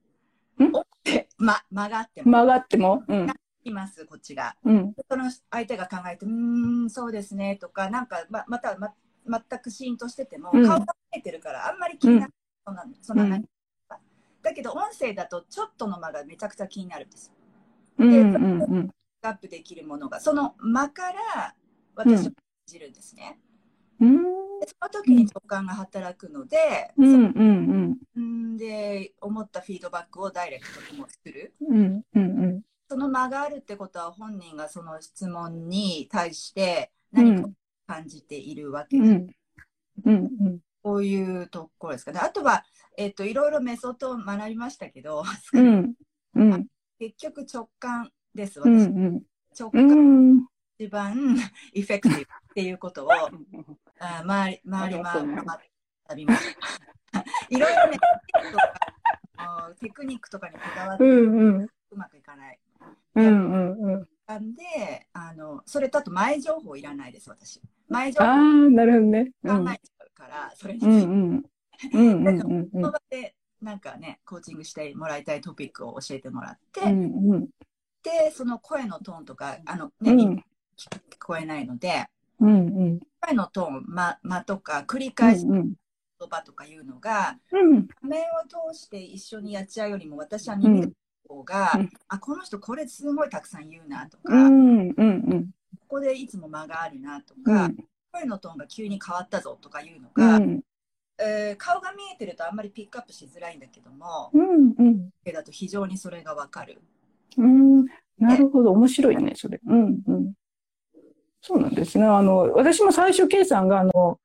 [0.64, 0.72] ん。
[1.04, 2.30] で、ま、間があっても。
[2.30, 3.26] 曲がっても、うん、
[3.64, 4.56] います、こっちが。
[4.64, 8.92] うん、その相手が考えて、うーん、そうですねとか、なんかままた、ま、
[9.26, 12.28] 全くシーンとしてても、うん顔が見えてるから、あんまり気にな
[12.66, 13.44] らない、そんなそんなうん
[14.42, 17.32] だけど、音声だとちょっとの間がめちゃくちゃ気になるんですよ。
[17.98, 18.90] うん、うん、うん。
[19.22, 21.54] アップできるものが、その間から
[21.94, 22.34] 私を感
[22.66, 23.38] じるんですね。
[24.00, 31.54] うん、でその時に直感が働くので、うん、うん、うんで、思ったフィードバックをダイレクトにもする。
[31.68, 37.48] うん、うん、その間があるってことは本人がその質問に対してうん、何か
[37.86, 39.26] 感じているわけで、うん、
[40.04, 40.14] うん、う
[40.50, 40.58] ん。
[40.82, 42.20] こういうところですかね。
[42.22, 42.64] あとは、
[42.98, 45.24] えっと、いろいろメソッドを学びましたけど、
[45.54, 45.94] うん、
[46.34, 46.66] うん、
[46.98, 48.88] 結局直感です、うん、私。
[48.88, 49.22] うん、
[49.58, 51.36] 直感一番
[51.74, 53.10] エフェクティブっていうことを、
[54.00, 55.46] あ周り、周り、あり
[56.06, 56.54] 学びまし
[57.10, 57.24] た。
[57.48, 57.98] いろいろね、
[59.80, 62.58] テクニックとかにこだわってうん、うん、うまくいかない。
[63.14, 64.08] うん、うん。
[64.26, 64.54] なん。
[64.54, 67.60] で、あの、それとあと前情報いらないです、私。
[67.88, 69.32] 前情ああ、報なるほどね。
[69.44, 70.80] うん、考えちゃうから、それに。
[70.80, 71.44] つうん、
[71.84, 77.48] いて、うん、うん、うん、うん、その場で、なんかね、コーチングしてもらいたいトピックを教えてもらって、うん、うん、
[78.02, 80.44] で、その声のトーンとか、あの、ね、うん、聞
[81.20, 82.06] こえないので、
[82.40, 85.74] うん、声のトーン、間、間とか、繰り返しうん、
[86.18, 90.92] 言葉とかいうのが、うん、画面を通して一緒にやっちゃうよりも、私は耳の方
[91.44, 95.50] が、うんあ、この人これすごいたくさん言うなとか、こうん、うん、
[95.88, 97.76] こでいつも間があるなとうか、ん、
[98.12, 100.60] 声のトーンが急に変わったぞとかいうのうが、ん、
[101.18, 105.10] えー顔が見えてるとあんまりピックアップしづらいんだけども、うん、うん。
[105.32, 106.80] だと非常にそれがわかる。
[107.36, 107.86] うん、
[108.18, 108.72] なるほど。
[108.72, 109.60] 面白いね、それ。
[109.64, 110.32] うん、うん。
[111.40, 112.04] そうなんですね。
[112.04, 114.20] あの、私も最初、ケイさんが、あの、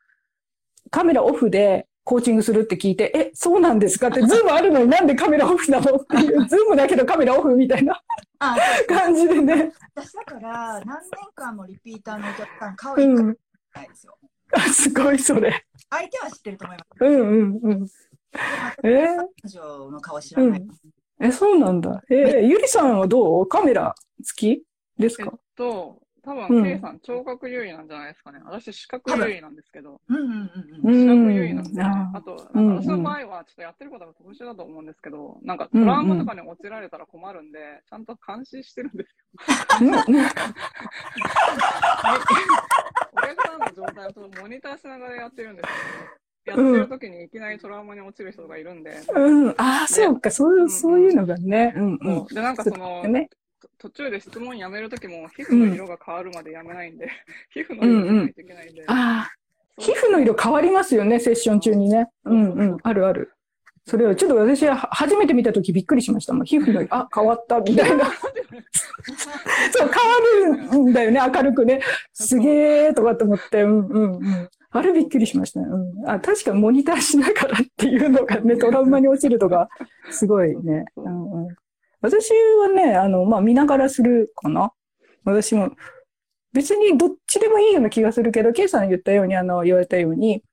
[0.92, 4.08] カメラオフでコーチングするって聞いて、え、そうなんですか？
[4.08, 5.96] って、ズームあるのになんでカメラオフなの？
[5.98, 8.02] っていう、 ズームだけどカメラオフみたいな
[8.40, 8.56] あ
[8.88, 9.74] 感じでね。
[9.94, 11.02] 私だから何年
[11.36, 13.28] 間もリピーターのお客さん顔う一回ん、
[13.76, 14.18] ないですよ。
[14.54, 15.66] あすごい、それ。
[15.90, 17.04] 相手は知ってると思います。
[17.04, 17.88] うんうんうん。
[18.84, 18.88] え？
[18.90, 20.68] ー、彼女の顔知らない。
[21.20, 22.02] え、そうなんだ。
[22.10, 23.48] えー、ゆりさんはどう？
[23.48, 23.94] カメラ
[24.24, 24.64] 付き
[24.98, 28.42] ですえっかと、多うん分、ケイさん、聴覚優位なんじゃないですかね。
[28.44, 30.52] 私、視覚優位なんですけど、うんうん
[30.84, 30.94] うん。
[30.94, 31.24] 視ん。
[31.24, 39.16] 覚優位なんで、ああと、私の場合は、ちょっとやってることが特殊だと思うんですけど、なんかトラウマとかに落ちられたら困るんで、ちゃんと監視してるんですよ。
[43.14, 45.70] お客さんの状態をちょっとモニターしながらやってるんですよ。
[46.48, 51.74] やってる時にいきなりトラウマに落ちる人がいるんで、うん、ああ、そうか、そういう、そういうのがね。
[51.76, 51.98] うん。
[52.28, 53.04] で、なんかその、
[53.78, 57.10] 途中で質問やめるときも、皮膚の色が変わるまでやめないんで、
[57.52, 58.84] 皮膚の色がないといけないんで。
[58.88, 59.32] ああ、
[59.80, 62.08] そう皮膚の色変わりますよね、セッション中にね。
[62.26, 63.32] うんうん、あるある。
[63.86, 66.46] それをちょっと私は初めて見たときびっくりしましたもん。
[66.46, 68.06] 皮膚の色、あ、変わった、みたいな。
[69.72, 69.90] そう、
[70.42, 71.82] 変わるんだよね、明るくね。
[72.14, 74.50] すげーとかと思って、うんうんうん。
[74.72, 75.68] あれびっくりしましたね。
[75.70, 76.10] うん。
[76.10, 79.70] あ、確かにモニターしながらっていうのがね、トラウマに落ちるとか、
[80.10, 80.84] すごいね。
[80.98, 81.56] うんうん、
[82.02, 82.30] 私
[82.62, 84.72] はね、あの、まあ、見ながらするかな。
[85.24, 85.72] 私も、
[86.54, 90.44] 別にどっちでもいいような気がするけど、ケイさん言ったように、あの、言われたように、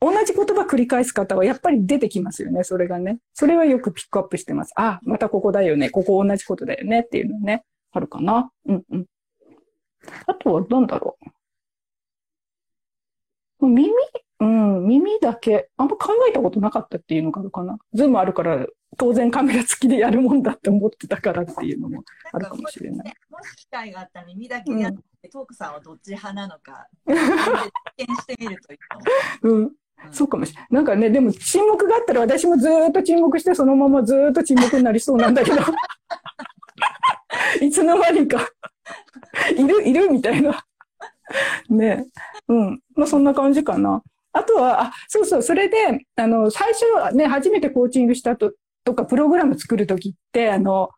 [0.00, 3.18] 同じ言葉繰り返す方はやっぱり出てきますよね、それがね。
[3.32, 4.72] それはよくピックアップしてます。
[4.76, 8.50] あ、またここだよね、ここ同じことだよねっていうのね、あるかな。
[8.66, 9.06] うんうん。
[10.26, 11.16] あとは何だろ
[13.60, 13.66] う。
[13.66, 13.90] 耳？
[14.38, 15.70] うん、耳だけ。
[15.78, 17.78] あんま考えたことなかったっていうのがあるかな。
[17.94, 23.14] ズームあるから、当然カメラ付きでやるもんだって思ってたからっていうのもあるかもしれない。
[23.30, 29.60] もし機会があったら耳だけでやって、トークさんはどっち派なのか、実験してみるといいと思う。
[29.60, 29.72] うん。
[30.12, 30.68] そうかもしれない。
[30.70, 35.56] なんかね、でも沈黙があったら私もずーっと沈黙してそのままずーっと沈黙になりそうなんだけど。
[37.60, 38.48] いつの間にか、
[39.56, 40.64] いる、いるみたいな。
[41.68, 42.06] ね
[42.48, 42.80] うん。
[42.94, 44.02] まあそんな感じかな。
[44.32, 48.52] あとは、あ、そうそう、それで、あの、最初ね、初めてコーチングしたと、
[48.86, 50.90] とか、プログラム作るときって、あの、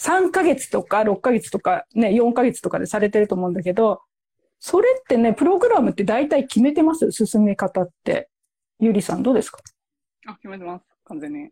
[0.00, 4.00] 3ヶ月とか6ヶ月とかね、4ヶ月とかでされてると思うんだけど、
[4.58, 7.12] それってね、プログラムって大体決めてます？
[7.12, 8.28] 進め方って。
[8.80, 9.58] ゆりさんどうですか？
[10.26, 10.84] あ、決めてます。
[11.04, 11.50] 完全に。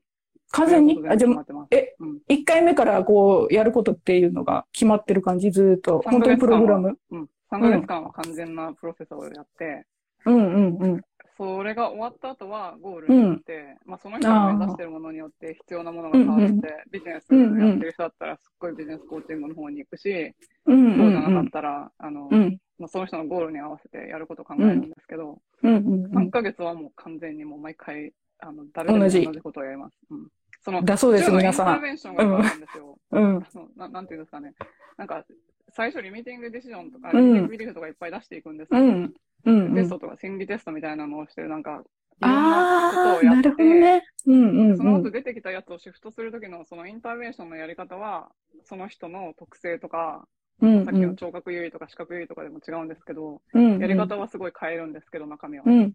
[0.50, 1.02] 完全に？
[1.09, 1.66] あ、じゃあ。
[1.70, 2.18] え、うん。
[2.28, 5.50] 1回目からこう、やることっていうのが決まってる感じ？
[5.50, 6.00] ずーっと？
[6.04, 6.98] 本当にプログラム？
[7.11, 7.28] うん。
[7.52, 9.87] 3ヶ月間は完全なプロセスをやって、
[10.26, 11.02] うんうんうん。
[11.36, 20.32] それが終わった後はゴールに行って、まあその人が目指してるものによって必要なものが変わって、うんうんビジネスやってる人だったらすっごいビジネスコーチングの方に行くし、
[20.66, 22.58] うんそううじゃなかんったら、あの、うん。
[22.78, 26.30] まあ、その人のゴールに合わせてやることを考えるんですけど、うんうんう3ん。
[26.30, 29.96] ヶ月はもう完全にもう毎回、あの、誰でも同同じじことをやります。
[30.10, 30.28] うん。
[30.60, 31.68] その、だそうです、皆さん。
[31.68, 32.98] インターベンションがあるんですよ。
[33.10, 33.46] うん。
[33.76, 34.54] ななんていうんですかね。
[34.96, 35.24] なんか、
[35.70, 38.80] 最初リミティングディシジョンとか、うんリミティングビリフとかいっぱい出していくんですよ。
[38.80, 39.14] うん。
[39.44, 39.74] うんうん。
[39.74, 41.83] テストとか心理テストみたいなのをしてる、なんか、
[42.20, 42.57] いろんな
[42.90, 44.02] ことああ、をやって、なるほどね。
[44.26, 45.02] うんうんそのうん。
[45.02, 48.30] 後出てきたやつをシフトするときのそのインターベンションのやり方は、
[48.64, 50.26] その人の特性とか、
[50.61, 53.78] うんさっきの聴覚優位とか視覚優位とかでも違うんですけど、うん。
[53.78, 55.64] やり方はすごい変えるんですけど、中身は。
[55.66, 55.92] うん。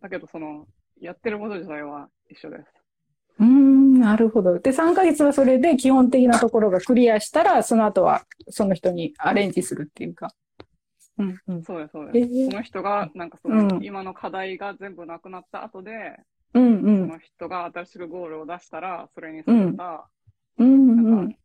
[0.00, 0.66] だけど、その、
[1.00, 2.64] やってること自体は一緒です。
[3.38, 4.58] うーん、なるほど。
[4.58, 10.32] で、3ヶ月はそれで基本的なところがクリアしたら、その後はその人にアレンジするっていうか。
[11.18, 11.62] うんうん。
[11.64, 12.32] そうです、そうえです。
[12.32, 16.18] ーその人が、なんかその、うん今の課題が全部なくなった後で、
[16.54, 17.08] うんうそん。
[17.08, 20.08] の人が新しくゴールを出したら、それに沿った
[20.58, 21.36] うんんん。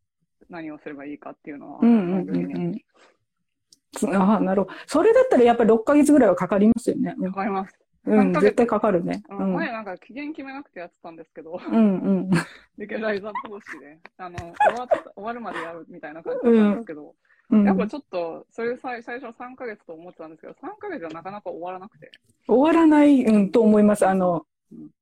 [0.50, 4.16] 何をすればいいかっていうのは、うんうんうんうん。
[4.16, 4.76] ああ、なるほど。
[4.88, 7.16] それだったらやっぱり6ヶ月ぐらいはかかりますよね。
[7.20, 7.78] わかります。
[8.06, 9.24] うん、絶対かかるね。
[9.30, 12.30] 前なんか期限決めなくてやってたんですけど、うんうん。
[12.78, 17.16] できるライザー投資で、あの、終わった終わるまでやるみたいな感じだったんですけど、うん、
[17.66, 22.12] やっぱちょっと、それ最最初は3ヶ月と思ってたんですけど、3ヶ月はなかなか終わらなくて。
[22.48, 24.08] 終わらない、うん、と思います。
[24.08, 24.46] あの、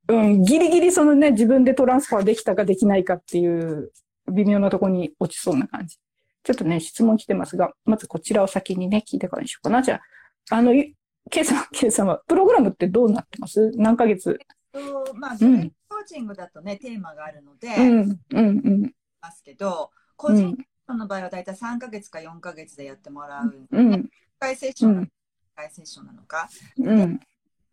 [0.07, 3.91] うん、ギリギリそのね、自分でトランスファーできたかできないかっていう
[4.31, 5.97] 微妙なところに落ちそうな感じ。
[6.43, 9.81] ちょっとね、質問来てますが、まずこちらを先にね、聞いてからにしようかな。
[9.81, 10.01] じゃ
[10.49, 10.93] あ、あの、ゆ
[11.29, 13.71] ケイさん、 ケイさんは、プログラムってどうなってます？
[13.75, 14.39] 何ヶ月？
[14.73, 20.57] とまあ、うんコーチングだとね、テーマがあるので、うん、うん、うん、ますけど、個人
[20.97, 23.67] の場合はだいたい3ヶ月か4ヶ月でやってもらう。
[23.71, 26.49] うん、1回セッションなのか、1回セッションなのか。
[26.77, 27.19] うん、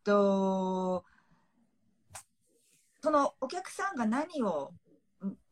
[0.05, 1.05] と、
[3.03, 4.73] そのお客さんが何を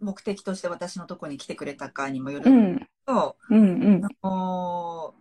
[0.01, 3.63] 目的として私のところに来てくれたかにもよるうん、と、うん、う
[3.99, 5.15] ん、お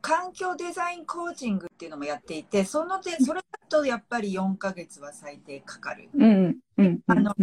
[0.00, 6.08] 環境デザインコーチングっていうのもやっていて、そのでそれだとやっぱり4ヶ月は最低かかる。
[6.14, 7.34] うん、うん、あの、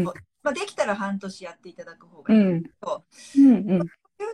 [0.46, 2.40] まあ、できたら半年やっていただく方がいい。
[2.40, 3.04] うん、と
[3.36, 3.40] う。
[3.42, 3.82] ん、うん、いう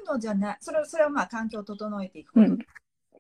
[0.05, 2.59] のじゃない、それそれはまあ環境を整えていくこと、うん。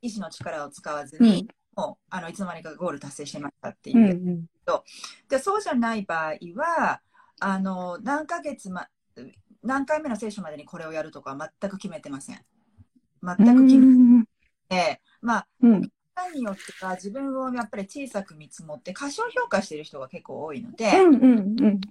[0.01, 3.97] 意志の力を使わずに、もうあのいつの間にかゴール達成してましたっていう。
[3.97, 4.45] うんうん。
[5.29, 7.01] でそうじゃない場合は
[7.39, 8.87] あの何ヶ月、ま、
[9.63, 12.39] 何回目のセッションまでにこれをやるとかは全く決めてません。
[13.23, 14.25] 全く決め
[14.67, 15.89] て、まあ、うん。
[16.13, 21.81] 何によっては自分をやっぱり小さく見積もって過小評価している人が結構多いので,、うんうんうん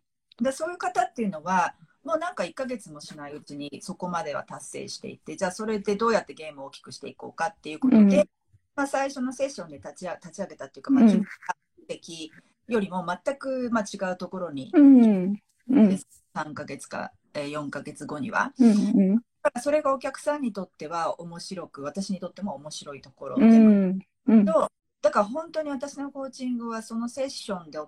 [0.41, 1.75] でそういう方っていうのは
[2.05, 8.29] もうなんか1ヶ月もしないうちにそこまでは達成していってじゃあそれでどうやってゲームを大きくしていこうかっていうことで、うん。
[8.75, 11.11] まあ、最初のセッションで立ち上立ち上げたっていうか、まあ、うん。
[11.11, 12.33] 決めた目的
[12.69, 15.03] よりも全く、まあ、違うところにうん。
[15.03, 15.41] うん。
[15.71, 16.01] うん
[16.33, 18.53] 3ヶ月かえー4ヶ月後には。
[18.59, 23.99] うんだからそれがお客さんにとっては面白く、私にとっても面白いところで、うん。
[24.27, 24.45] うん。
[24.45, 24.71] と
[25.03, 27.79] だから本当に私のコーチングはそのセッションで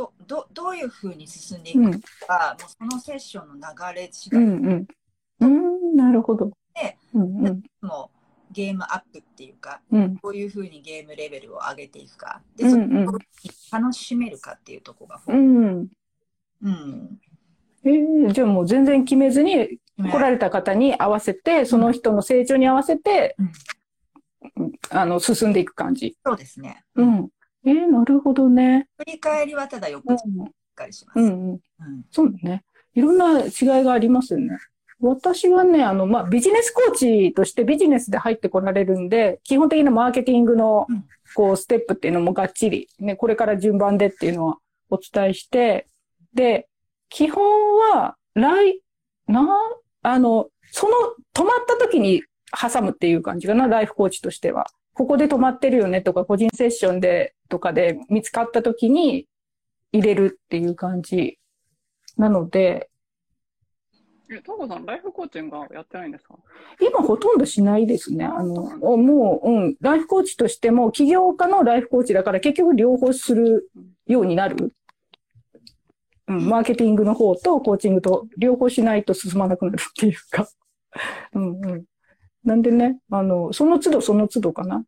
[0.00, 4.86] どどどういうふうに進んでいくか、もうそのセッションの流れ次第、うんうん。
[5.40, 6.50] うんなるほど。
[6.74, 7.62] でうんうん。
[7.82, 8.10] も
[8.50, 10.16] うゲームアップっていうか、うん。
[10.16, 12.96] こういうふうにゲームレベルを上げていくか、でそこをうん。
[12.96, 13.06] うん
[13.72, 15.88] 楽しめるかっていうところが、うん。
[16.62, 17.20] うん、
[17.84, 23.36] えーじゃあもう全然決めずに来られた方に合わせて、その人の成長に合わせて、
[24.90, 26.16] あの、進んでいく感じ。
[26.24, 26.84] そうですね。
[26.96, 27.28] うん。
[27.64, 28.88] えーなるほどね。
[28.98, 31.18] 振り返りはただよくしっかりします。
[31.18, 31.50] うんうん。
[31.50, 31.60] うん
[32.10, 32.64] そうね。
[32.94, 33.50] いろんな違い
[33.84, 34.58] がありますよね。
[35.00, 41.04] 私はね、あの、まあ、ビジネスコーチとしてビジネスで入ってこられるんで、基本的なマーケティングのうん、
[41.34, 44.58] こう、ステップっていうのもがっちり、ね、これから順番でっていうのは
[44.90, 45.86] お伝えして、
[46.34, 46.68] で、
[47.08, 47.42] 基本
[47.94, 48.82] は、来、
[49.26, 49.48] な、
[50.02, 50.94] あの、その、
[51.34, 54.66] 止まった時に挟むっていう感じかな、ライフコーチとしては。
[54.92, 59.26] ここで止まってるよねとか、個人セッションで、とかで見つかった時に
[59.92, 61.38] 入れるっていう感じ
[62.16, 62.86] なので、
[64.32, 66.36] え、トーコさん、ライフコーチングはやってないんですか？
[66.80, 68.24] 今ほとんどしないですね。
[68.24, 68.62] あの、
[68.96, 73.68] もう、うん、ライフコーチとしても、起業家のライフコーチだから結局両方する
[74.06, 74.72] ようになる。
[76.28, 80.48] うん、マーケティングの方とコーチングと両方しないと進まなくなるっていうか。
[81.34, 81.84] うんうん。
[82.44, 84.84] なんでね、あの、その都度その都度かな。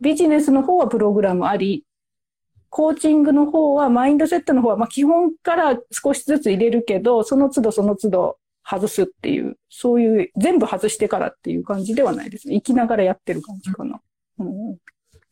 [0.00, 1.84] ビジネスの方はプログラムあり、
[2.70, 8.38] コーチングの方は、マインドセットの方は、まあ、基本から少しずつ入れるけど、その都度その都度
[8.68, 12.56] 外すっていう、そういう、全部外してからっていう感じではないですね。
[12.56, 14.00] 生きながらやってる感じかな。
[14.38, 14.76] うん、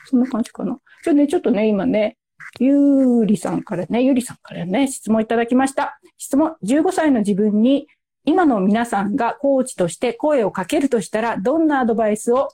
[0.04, 0.78] そんな感じかな。
[1.02, 2.16] じゃあね、ちょっとね、今ね、
[2.60, 5.98] ゆうりさんからね、ゆうりさんからね、質問いただきました。
[6.18, 7.88] 質問、15歳の自分に、
[8.24, 12.50] 今の皆さんがコーチとして声をかけるとしたら、どんなアドバイスを、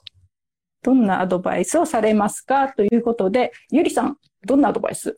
[0.81, 5.15] どんなアドバイスをされますかということで、ゆりさん、どんなアドバイス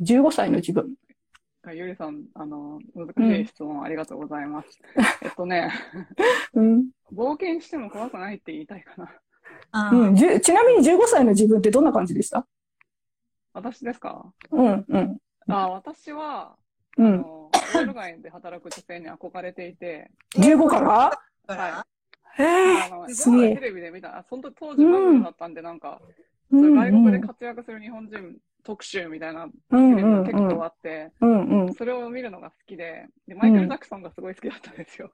[0.00, 0.94] ?15 歳の自分。
[1.74, 4.78] ゆりさん、あの、難しい質問ありがとうございます。
[5.22, 5.72] えっとね、
[6.54, 6.90] うん。
[7.12, 8.94] 冒険しても怖くないって言いたいか
[9.72, 9.90] な。
[9.90, 12.46] うん、ちなみに15歳の自分ってどんな感じでした？
[13.52, 14.32] 私ですか？
[14.52, 15.18] うん、うん、
[15.48, 16.56] あ、私は、
[16.96, 17.14] うん。
[17.14, 21.10] あの、オール街で働く女性に憧れていて、15から？
[21.48, 21.68] から？
[21.68, 21.82] へ
[22.38, 23.54] えすげえ。
[23.54, 26.00] テレビで見た、あその時当時バブルだったんで、なんか、
[26.50, 31.74] 外国で活躍する日本人特集みたいなテうんレビが結構あって、うんうん。
[31.74, 35.10] それを見るのが好きで、で、マイケル・ジャクソンがすごい好きだったんですよ。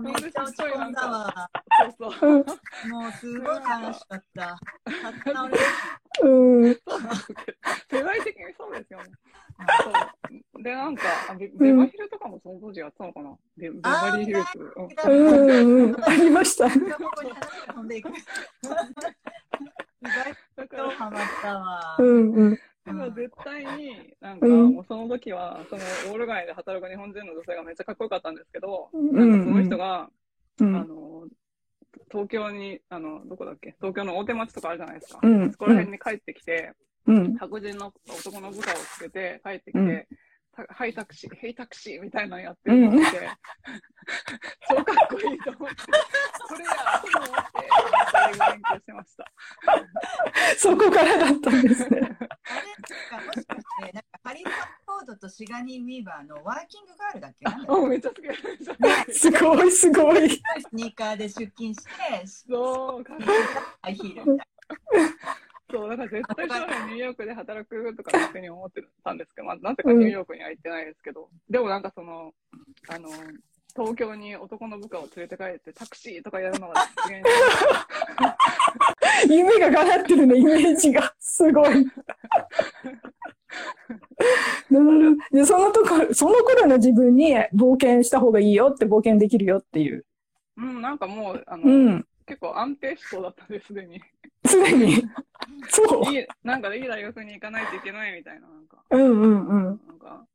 [0.00, 1.50] めっちゃ落ち込んだわ。
[1.98, 2.30] そうそう。
[2.30, 2.44] うん
[2.90, 4.58] もうすごい悲しかった。
[4.86, 5.58] 立ち直れ
[6.22, 6.64] うん。
[6.64, 6.78] 世
[8.02, 9.04] 代的にそうですよね。
[9.82, 9.90] そ
[10.58, 14.46] うで、なんか、あベベバヒルとかもその当時やってたのかなベベバリーヒルズ。
[14.76, 16.04] うんうんうん。
[16.04, 16.66] ありました。
[20.04, 21.96] 意外とハマったわ。
[21.98, 22.58] うんうん。
[22.84, 24.74] でも絶対に、なんか、うん。
[24.74, 25.82] もうその時は、その
[26.12, 29.12] オール街で働く日本人の女性がめっちゃかっこよかったんですけど、うん。
[29.16, 30.10] なんかその人が、あ
[30.60, 30.72] うん。
[30.72, 31.26] の、
[32.10, 33.74] 東京に、あの、どこだっけ？
[33.78, 35.20] 東京の大手町とかあるじゃないですか。
[35.22, 35.52] うん。
[35.52, 36.72] そこら辺に帰ってきて、
[37.06, 37.36] うん。
[37.38, 40.08] 白人の男の部下をつけて帰ってきて、
[40.70, 43.06] ハイタクシー、ヘイタクシーみたいなのやってるのを見て、
[44.68, 45.76] 超かっこいいと思って、
[46.48, 47.42] これやと思っ
[48.48, 49.24] て、勉強してました。
[50.58, 51.88] そこからだったんですね。
[51.90, 57.44] あれなんかもしかして、なんかハリソン・フォードとシガニー・ウィーバーのワーキングガールだっけ？
[57.44, 58.22] なんだっあ、めっちゃ好き。
[59.14, 60.28] すごいすごい。
[60.28, 63.28] けスニーカーで出勤して、そう、かっこいい。
[63.82, 64.48] ハイヒールみたい
[65.74, 72.32] そう、だから絶対将来ニューヨークで働くとか勝手に思ってたんですけど、まあ、なぜかニューヨークには行ってないですけど、でもなんかその、
[72.88, 73.08] あの、
[73.74, 76.74] 東京に男の部下を連れて帰ってタクシーとかやるのが
[77.08, 77.26] 実現
[79.34, 81.12] 夢が叶ってるね、イメージが。
[81.18, 81.84] すごい。
[85.32, 90.06] でそのとこ、その頃の自分に冒険した方がいいよって冒険できるよっていう。
[90.56, 92.06] うん、なんかもう、あの、うん。
[92.26, 94.00] 結構安定志向だったんです、すでに。
[94.46, 95.02] すでに。
[95.68, 96.14] そう。
[96.14, 99.80] いい、なんかいい大学に行かないといけないみたいな、なんか、うんうんうん。
[99.86, 100.26] なんか、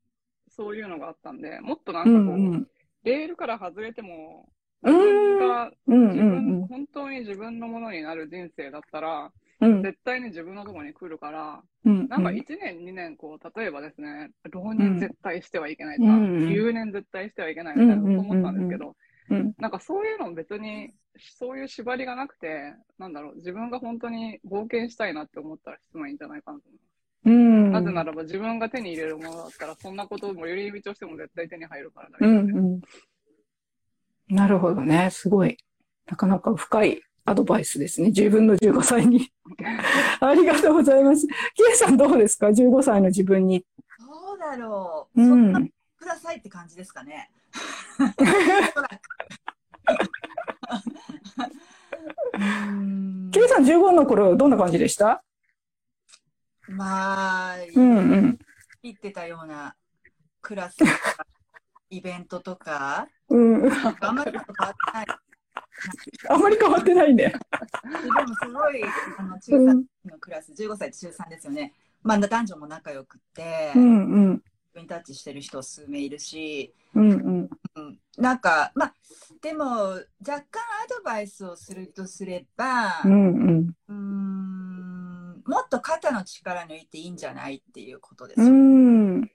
[0.49, 2.67] そういうのがあったんで、もっとなうんかこう、ん
[3.03, 4.49] レールから外れても、
[4.83, 4.93] うん。
[4.93, 9.31] 自うん分がうん自分、うん本当に自分のものになる人生だったら、
[9.61, 9.83] うん。
[9.83, 12.07] 絶対に自分のところに来るから、うん。
[12.07, 18.95] なんか1年、2年、こう、例えばですね、浪人絶対してはいけないとか、うん留年絶対してはいけないみたいなこと思ったんですけど、
[19.29, 20.93] うんなんかそういうの別に、
[21.37, 26.89] そういう縛りがなくて、なんだろう、自分が本当に冒険したいなって思ったら質問いいんじゃないかなと思います。
[27.25, 27.71] うん。
[27.71, 32.81] なぜならば自分が手に入れるものだったら、そんなことも寄り道をしても絶対手に入るからだうんうん。
[34.29, 35.09] なるほどね。
[35.11, 35.57] すごい。
[36.07, 38.07] なかなか深いアドバイスですね。
[38.07, 39.31] 自分の15歳に。
[40.19, 41.27] ありがとうございます。
[41.27, 43.65] キエさんどうですか ?15 歳の自分に。
[43.99, 45.21] どうだろう。
[45.21, 45.69] うそんな、ん。
[45.97, 47.29] くださいって感じですかね。
[47.99, 48.03] う
[52.71, 55.23] んキエさん15の頃どんな感じでした？
[56.69, 58.39] まあ、うんうん。
[58.81, 59.75] 言ってたような
[60.41, 60.91] クラスとか、
[61.89, 63.71] イベントとか、うん。
[64.01, 65.05] あんまり変わってない。
[66.29, 67.25] あんまり変わってないね。
[67.25, 68.83] でもすごい、
[69.17, 69.85] あの中3うん。
[70.05, 71.73] のクラス、15歳と中3ですよね。
[72.03, 74.43] まあ、男女も仲良くて、うんうん。
[74.77, 77.49] インタッチしてる人数名いるし、うんうん。
[77.89, 78.93] うん、なんか、まあ、
[79.41, 83.75] でも、若干アドバイスをするとすれば、うんうん。
[83.87, 88.51] うーんもっと肩の力抜いていいんじゃないっていうことですうよ。
[88.51, 89.31] ん。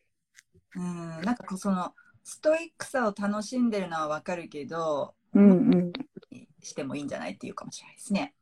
[0.76, 1.92] うん、なんかその
[2.22, 5.92] ストイックさを楽しんでるのはわかるけど、うんうん。
[6.62, 8.34] してもいいんじゃないっていうかもしれないですね。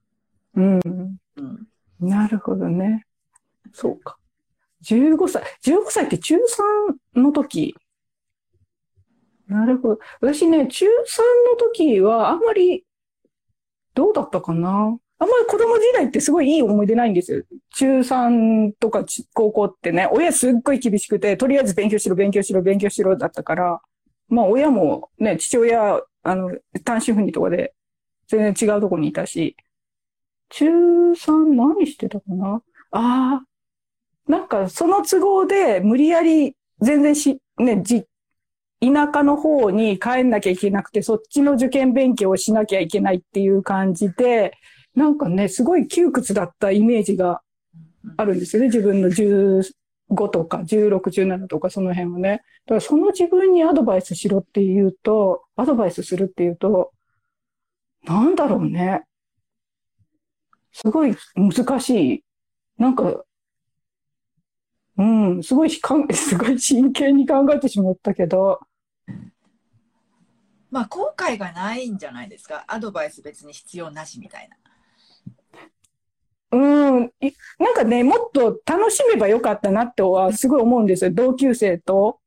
[0.54, 0.80] うん。
[1.36, 1.66] うん、
[2.00, 3.06] なるほどね。
[3.72, 4.18] そうか。
[4.82, 5.42] 15歳。
[5.64, 6.36] 15歳って中
[7.14, 7.74] 3の時。
[9.48, 9.98] なるほど。
[10.20, 10.90] 私ね、中3
[11.50, 12.84] の時はあんまり、
[13.94, 14.98] どうだったかな。
[15.18, 17.44] あんまり子供時代ってすごいいい思い出ないんですよ。
[17.74, 23.80] 中3とか高校ってね、親すっごい厳しくて、とりあえず勉強しろ、勉強しろ、勉強しろだったから、
[24.28, 26.50] まあ親もね、父親、あの、
[26.84, 27.74] 単身赴任とかで
[28.28, 29.56] 全然違うとこにいたし、
[30.48, 33.42] 中3何してたかなああ、
[34.26, 38.04] なんかその都合で無理やり全然し、ね、じ、
[38.82, 44.52] 田舎の方に帰んなきゃいけなくて、そっちの受験勉強をしなきゃいけないっていう感じで、
[44.96, 47.42] なんかね、すごい窮屈だったイメージが
[48.16, 48.66] あるんですよね。
[48.66, 49.62] 自分の15
[50.30, 52.42] とか16、17とかその辺はね。
[52.66, 56.92] だからその自分にアドバイスしろっていうと、アドバイスするっていうと、
[58.04, 59.02] なんだろうね。
[60.72, 62.24] すごい難しい。
[62.78, 63.24] なんか、
[64.98, 68.60] うん、すごいしかん、 すごい真剣に考えてしまったけど、
[70.72, 72.64] まあ後悔がないんじゃないですか？
[72.66, 74.56] アドバイス別に必要なしみたいな。
[76.54, 81.10] うん、いなんかね、もっと楽しめばよかったなってはすごい思うんですよ。
[81.12, 82.18] 同級生と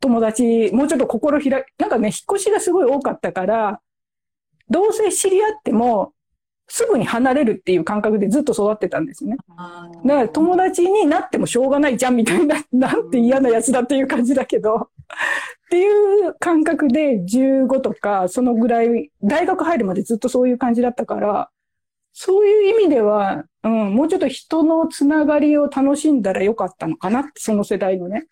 [0.00, 3.80] 友達、もうちょっと心開い、なんかね、引っ越しがすごい多かったから、
[4.68, 6.12] どうせ知り合っても、
[6.68, 9.36] すぐに離れるっていう感覚でずっと育ってたんですね。
[9.56, 21.50] あだから友達になってもしょうがないじゃんみたいな、なんて嫌なやつだっていう感じだけど、っていう感覚で15とか、そのぐらい、大学入るまでずっとそういう感じだったから、
[22.12, 28.26] そういう意味では、うん、もうちょっと人のつながりを楽しんだらよかったのかなって、その世代のね。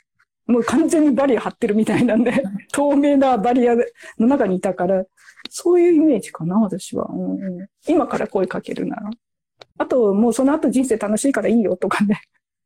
[0.47, 2.33] もう完全にバリア張ってるみたいなんで、
[2.73, 3.75] 透明なバリア
[4.19, 5.05] の中にいたから、
[5.51, 7.09] そういうイメージかな、私は。
[7.11, 9.11] うんうん、今から声かけるなら。
[9.79, 12.21] あと、もうその後人生楽しいからいいよとかね。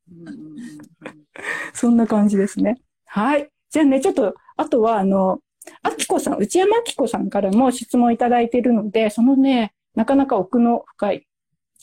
[1.72, 2.80] そんな感じですね。
[3.06, 3.48] はい。
[3.76, 5.40] じゃあね、ちょっと、あとは、あの、
[5.82, 11.26] あきこさん、内山あきこさんからも質問いただいているので、そのね、なかなか奥の深い。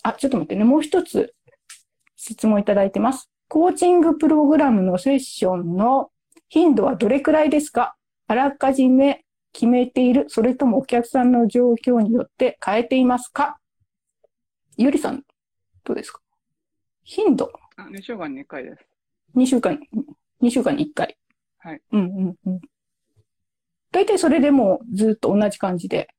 [0.01, 1.35] あ、ちょっと待ってね、もう一つ
[2.15, 3.29] 質問いただいてます。
[3.47, 6.09] コーチングプログラムのセッションの
[6.49, 7.95] 頻度はどれくらいですか？
[8.25, 13.59] あらかじめ決めているそれともお客さんの状況によって変えていますか？
[14.77, 15.21] ゆりさん、
[15.83, 16.21] どうですか？
[17.03, 18.83] 頻度あ2週間に1回です。
[19.35, 19.79] 2週間、
[20.41, 21.15] 2週間に1回。
[21.63, 21.81] はい。
[21.93, 22.61] うんうんうん。
[23.91, 26.09] 大体それでもうずっと同じ感じで。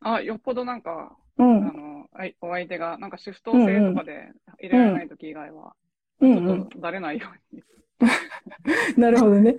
[0.00, 1.60] あ、よっぽどなんか、あうん。
[1.64, 4.28] の、あいお相手が、なんかシフト制とかで
[4.60, 5.74] 入れられないとき以外は、
[6.20, 6.68] ちょうんうんっ。
[6.68, 7.62] とだれないように。
[8.96, 9.56] なるほどね。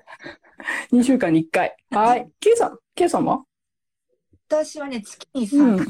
[0.92, 1.76] 2週間に1回。
[1.92, 2.32] はい。
[2.40, 3.44] ケイさん、ケイさんは？
[4.48, 5.78] 私はね、月にう3ん。
[5.78, 5.88] 回。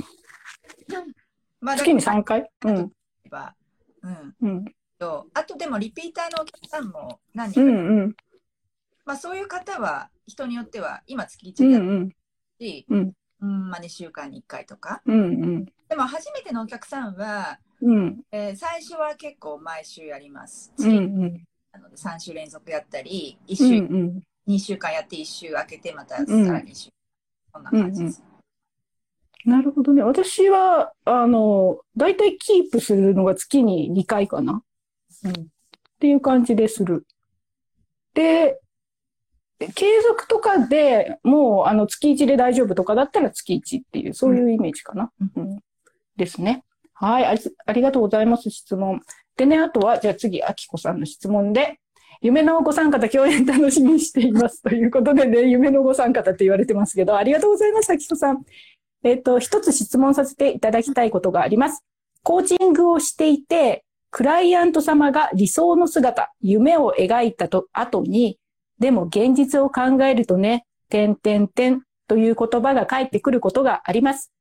[1.59, 2.49] まあ月に3回？
[2.63, 2.91] うん。
[3.29, 3.53] ば、
[4.01, 4.35] うん。
[4.41, 4.65] うん。
[4.97, 8.15] と、あとでもリピーターのお客さんも何う人か、んうん。
[9.07, 12.09] まあそういう方は人によっては今月う1だんうん。
[12.59, 15.01] し、うんうんまあ、2週間に1回とか。
[15.05, 15.21] うんう
[15.59, 15.65] ん。
[15.87, 18.21] でも初めてのお客さんは、うん。
[18.31, 20.73] えー最初は結構毎週やります。
[20.77, 21.47] うん月うん。
[21.71, 24.23] なので3週連続やったり、1う週、んうん。
[24.47, 26.89] 2週間やって1週空けてまたさんらに1週。
[27.53, 28.21] そんな感じです。
[29.45, 30.03] なるほどね。
[30.03, 34.61] 私は、あの、だいたいキープするのが月に2回かな。
[35.23, 35.31] うん。
[35.31, 35.35] っ
[35.99, 37.07] ていう感じでする。
[38.13, 38.59] で、
[39.59, 45.11] 継続とかでもう、あの、月1で大丈夫とかだったら月1っていう、そういうイメージかな。
[45.35, 45.59] うん。
[46.15, 46.63] ですね。
[46.93, 47.41] はいあり。
[47.65, 49.01] ありがとうございます、質問。
[49.35, 51.79] でね、あとは、じゃあ次、あきこさんの質問で、
[52.21, 54.61] 夢のお子さん方共演楽しみにしています。
[54.63, 58.43] ということでね、夢のお子さん方って言われてますけど、ありがとうございます、あきこさん。
[59.03, 61.83] えっ、と、一つ質問させていただきたいことがあります。
[62.23, 68.39] コーチングをしていて、クライアント様が理想の姿、夢を描いたと後に、
[68.79, 74.31] でも現実を考えるとね、点点点という言葉が返ってくることがあります。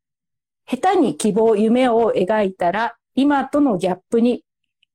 [0.69, 4.45] 下手に希望、夢を描いたら、今とのギャップに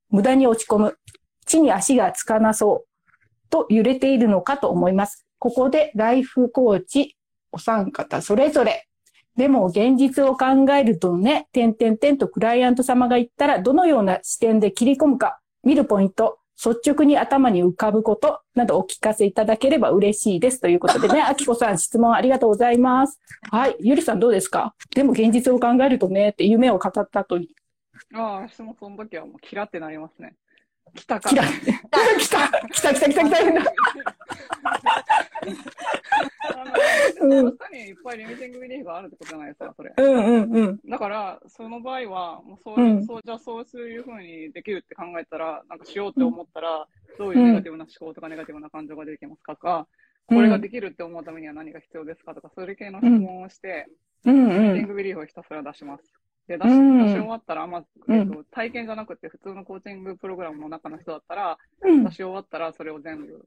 [0.10, 0.98] 無駄に落ち込む。
[1.46, 3.50] 地に足がつかなそう。
[3.50, 5.26] と揺れているのかと思います。
[5.40, 7.18] ここでライフコーチ、
[7.52, 8.88] お三方それぞれ。
[9.36, 20.60] でも現実を考えるとね、点々点とクライアント様が言ったらどのような視点で切り込むか、見るポイント、率直に頭に浮かぶことなどお聞かせいただければ嬉しいです。
[20.62, 23.20] ということでね、 あきこさん質問ありがとうございます。
[23.50, 23.76] はい。
[23.80, 24.76] ゆりさんどうですか？
[24.96, 27.50] でも現実を考えるとね、って夢を語った後に。
[28.14, 30.36] ああ、私もその時はもうキラってなりますね。
[30.96, 31.30] 来たか。
[31.30, 31.50] キラ来
[32.30, 33.74] た来た来た来た来た
[37.22, 39.94] あの、明日にいっぱいリミティングビリーフがあるってことじゃないですか、それ。
[39.96, 40.80] うんうんうん。
[40.90, 46.88] だから、その場合は、もうそう、うんそう、じゃあそういうふうにできるって考えたら、なんかしようって思ったら、
[47.18, 49.86] どういうネガティブな思考とかネガティブな感情が出てきますかとか、うん
[50.28, 53.88] これができるって思うためには何が必要ですかとか、それ系の質問をして、
[54.24, 54.88] うんリミティンうん。
[54.88, 56.04] グビリーフをひたすら出します。
[56.48, 63.46] で、出しうん出し終わったら、まず、うんえっと、体験じゃなくて、普通のコーチングプログラムの中の人だったら、うん出し終わったら、それを全部、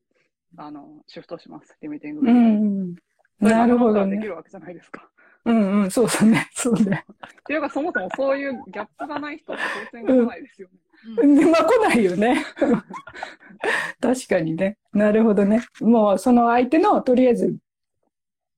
[0.56, 1.76] あの、シフトします。
[1.82, 2.64] リミティングビうリーフ。
[2.64, 2.94] ん。
[3.40, 4.26] なるほどねでき。
[4.26, 5.08] るわけじゃないですか。
[5.44, 6.48] うんうん、そうだね。
[6.54, 7.04] そうね。
[7.08, 10.74] っていうか、そもそもそういうギャップがない人ってコーチング来ないですよね。
[11.36, 12.42] でまあ来ないよね。
[14.00, 14.78] 確かにね。
[14.92, 15.62] なるほどね。
[15.80, 17.56] もうその相手のとりあえず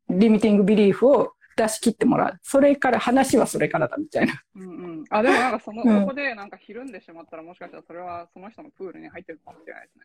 [0.09, 2.38] リミティングビリーフを出し切ってもらう。
[2.42, 4.42] それから話はそれからだみたいな。
[4.54, 5.04] うんうん。
[5.11, 10.04] あ、でもなんかその、うんそこでなんかひるんでしまったら、もしかしたらそれはその人のプールに入ってるかもしれないですね。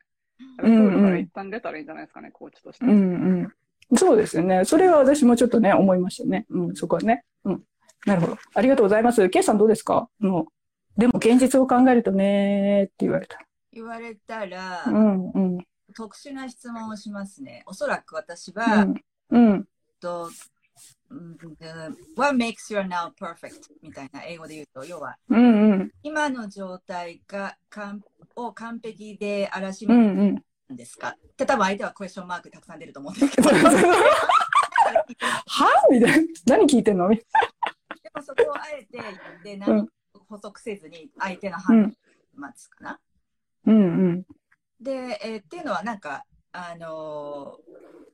[0.58, 2.86] プうんうんールから一旦出たらいいんじゃないですかね、コーチとして。
[2.86, 3.52] うん
[3.92, 3.98] うん。
[3.98, 4.64] そうですよね。
[4.66, 6.46] それは私もちょっとね、思いましたね。
[6.50, 7.26] うん、そこはね。
[7.44, 7.64] うん。
[8.06, 8.38] なるほど。
[8.54, 9.30] ありがとうございます。
[9.30, 10.10] ケイさんどうですか？
[10.20, 10.48] も
[10.98, 13.38] う、でも現実を考えるとねーって言われた。
[13.74, 15.58] 言われたら、うんうん。
[15.94, 17.64] 特殊な質問をしますね。
[17.66, 18.96] おそらく私うは、ん。
[19.30, 19.68] うん。
[20.00, 20.32] と、うん
[22.16, 23.70] What makes you now perfect?
[23.82, 25.92] みたいな英語で言うと、要は、うんうん。
[26.04, 28.02] 今の状態がかん
[28.36, 30.24] を完璧であらしめうんう
[30.72, 30.74] ん。
[30.74, 33.56] んですか、って多分相手はクエスチョンマークたくさん出ると思うんですけど、で
[35.48, 36.28] はみたいな。
[36.48, 37.10] 何聞いてんの？
[37.10, 37.16] も
[38.22, 39.90] そこをあえて言って、う何ん
[40.30, 41.94] 補足せずに相手の判断を
[42.40, 43.00] 待つかな。
[43.66, 44.26] うんうん。
[44.80, 48.11] で、えーっていうのはなんか、あのー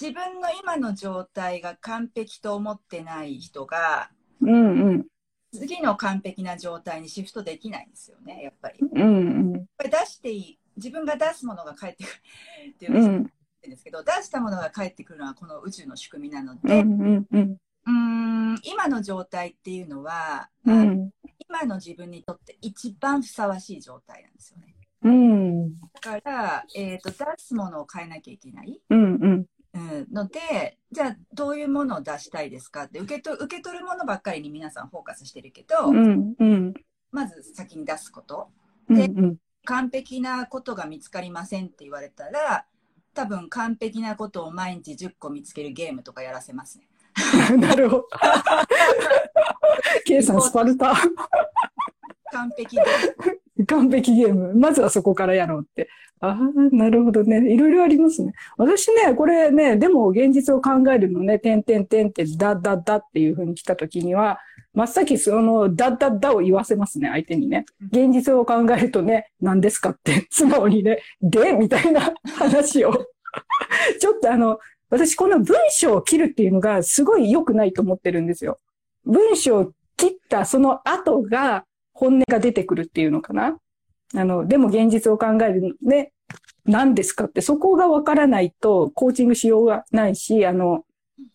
[0.00, 5.06] 自分の今の状態が完璧と思ってない人が、うんうん。
[5.52, 8.80] 次の完璧な状態にシフトできないんですよね、やっぱり。
[8.80, 9.66] うんうん。
[9.78, 13.28] 出していい、自分が出すものが返ってくるっていうの
[13.62, 17.56] ですけど、出したものが返ってくるのはこの宇宙の仕組みなのうで、んうんうん。
[17.86, 21.10] うーん、今の状態っていうのは、あうん。
[21.48, 24.74] 今の自分にとって一番ふさわしい状態なんですよね。
[25.04, 25.74] うん。
[25.74, 28.80] だから、えー、と出すものを変えなきゃいけない。
[28.90, 29.46] うんうん。
[29.74, 36.74] うん、ので、じゃあどういうものを出したいですかって受けと受け取るものばっかりに皆さんフォーカスしてるけど、うんうん。
[37.10, 38.48] まず先に出すこと。
[38.88, 42.66] うん完璧なことが見つかりませんって言われたら、
[43.14, 46.88] 多分完璧なことを毎日10個見つけるゲームとかやらせますね。
[47.52, 47.60] うん。
[47.60, 48.08] なるほど。
[50.04, 50.94] ケイさん、スパルタ。
[52.30, 52.84] 完璧で。
[53.66, 54.54] 完璧ゲーム。
[54.54, 55.88] まずはそこからやろうって。
[56.24, 57.52] ああ、なるほどね。
[57.52, 58.32] いろいろありますね。
[58.56, 64.38] 私ね、これね、でも現実を考えるのね、てんてんてんって、だだだっていう風に来た時には、
[64.72, 67.66] 真っ先その、だだだを言わせますね、相手にね。
[67.90, 72.92] 現実を考えるとね、何ですかって、素直にね、でみたいな 話を。
[74.00, 74.58] ちょっとあの、
[74.90, 78.58] 私この文章を切るっていうのがすごい良くないと思ってるんですよ。
[79.04, 83.58] 文章を切ったその後が本音が出てくるっていうのかな。
[84.16, 86.12] あの、でも現実を考えるね、
[86.66, 90.84] 何ですかって、そこがわからないとコーチングしようがないし、あの、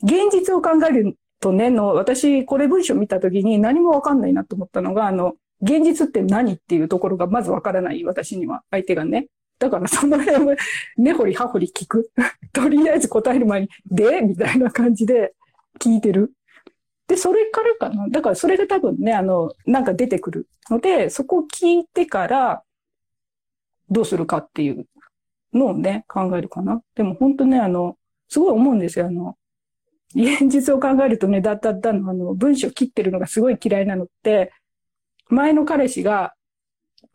[0.04, 9.28] 現実を考えるとねの、私、これ文章見たときに何もわかんないなと思ったのが、あの、現実って何っていうところがまずわからない、私には、相手がね。
[9.60, 10.56] だからその辺を
[10.98, 12.10] 根掘り葉掘り聞く。
[12.54, 15.34] とりあえず答える前に、でみたいな感じで
[15.80, 16.34] 聞いてる。
[17.08, 18.08] で、それからかな。
[18.08, 22.64] だからそれが多分ね、あの、なんか出てくるので、そこを聞いてから、
[23.90, 24.86] どうするかっていう
[25.54, 26.82] のをね、考えるかな。
[26.96, 27.98] でも本当ね、あの、
[28.28, 29.08] すごい思うんですよ。
[29.08, 29.38] あの、
[30.16, 34.52] 現実を考えるとね、だったったの、あの、文章切ってるのがすごい嫌いなのって、
[35.28, 36.34] 前の彼氏が、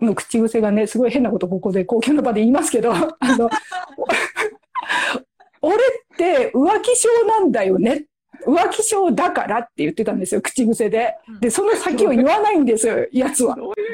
[0.00, 3.50] の口癖がね、すごい変なことここで公共の場で言いますけど、あの、
[5.60, 5.78] 俺っ
[6.16, 8.06] て浮気症なんだよね。
[8.46, 11.14] 浮気症だからって言ってたんですよ、口癖で。
[11.40, 13.56] で、その先を言わないんですよ、 やつは。
[13.56, 13.84] そうで、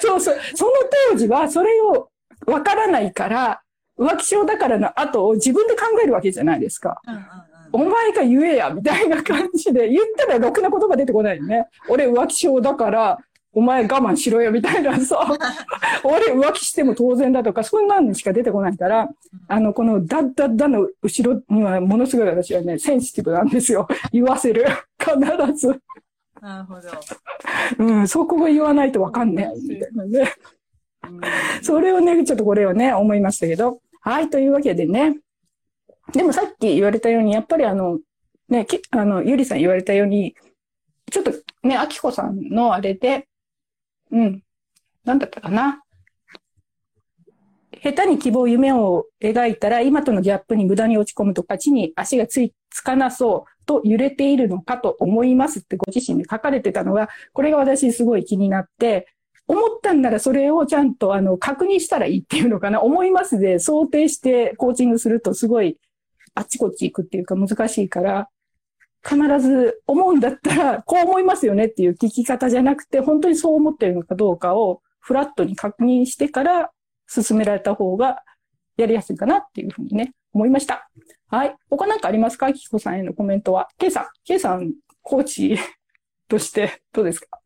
[0.00, 0.36] そうそう。
[0.54, 0.72] その
[1.10, 2.10] 当時はそれを
[2.46, 3.60] わからないから、
[3.98, 7.00] 浮気症だからの後を自分で考えるわけじゃないですか。
[7.06, 7.24] うんうんうん。
[7.72, 11.66] お前が言えや、みたいな感じで、言ったらろくな言葉出てこないよね。
[11.88, 13.18] 俺浮気症だから、
[13.54, 15.18] お前我慢しろよ、みたいな さ。
[16.02, 19.08] 俺浮気しても当然だとか、そんなのしか出てこないから、
[19.48, 23.86] あの、このダッダッダの後ろにはものすごい私はね、センシティブなんですよ。
[24.12, 24.64] 言わせる。
[24.98, 25.80] 必ず。
[26.40, 26.88] なるほど。
[27.78, 30.32] うん、そこを言わないとわかんねえ、みたいなね。
[31.62, 33.80] それをね、ちょっとこれをね、思いましたけど。
[34.00, 35.16] はい、というわけでね。
[36.12, 37.98] でもさっき言われたように、やっぱりあの、
[38.48, 40.34] ね、きあの、ゆりさん言われたように、
[41.10, 41.32] ちょっと
[41.62, 43.26] ね、あきこさんのあれで、
[44.14, 44.42] うん、
[45.04, 45.82] なんだったかな？
[47.82, 59.08] 下手に希望、夢を描いたら、今とのギャップに無駄に落ち込むとか、地に足がつい、つかなそうと揺れているのかと思いますってご自身で書かれてたのが、これが私すごい気になって、
[59.46, 62.80] 思ったんならそれをちゃんとあの確認したらいいっていうのかな？
[62.80, 65.76] 思いますで想定してコーチングするとすごい
[66.34, 68.28] あっちこっち行くっていうか難しいから、
[69.06, 76.70] 必ず思うんだったら こう思いますよねっていう聞き方じゃなくて、本当にそう思ってるのかどうかをフラットに確認してから
[77.06, 78.22] 進められた方が
[78.76, 80.88] やりやすいかなっていうふうにね、思いました。
[81.28, 81.54] はい。
[81.68, 82.52] 他なんかありますか？
[82.52, 83.68] キキコさんへのコメントは。
[83.78, 85.58] ケイさん、ケイさん、コーチ
[86.28, 87.38] としてどうですか？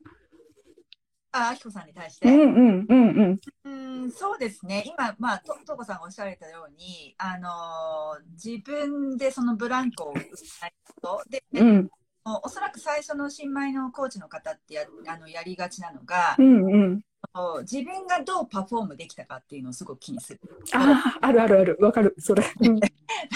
[1.32, 2.28] あ、あきこさんに対して。
[2.28, 4.02] うんうんうんうん。
[4.02, 4.84] うん、そうですね。
[4.86, 10.72] 今、まあ、と、とこさんがおっしゃられたように、あのー自分でそのブランコを打つない
[11.02, 11.30] こと。
[11.30, 11.88] で、うん
[12.24, 17.00] おおそらく最初の新米のコーチの方ってやあのやりがちなのがう、んうん。
[17.34, 20.40] お自分がどうパフォームできたかっていうのをすごく気にする。
[20.74, 21.76] ああ、あるあるある。
[21.80, 22.14] わかる。
[22.18, 22.44] それ。
[22.60, 22.88] うん だ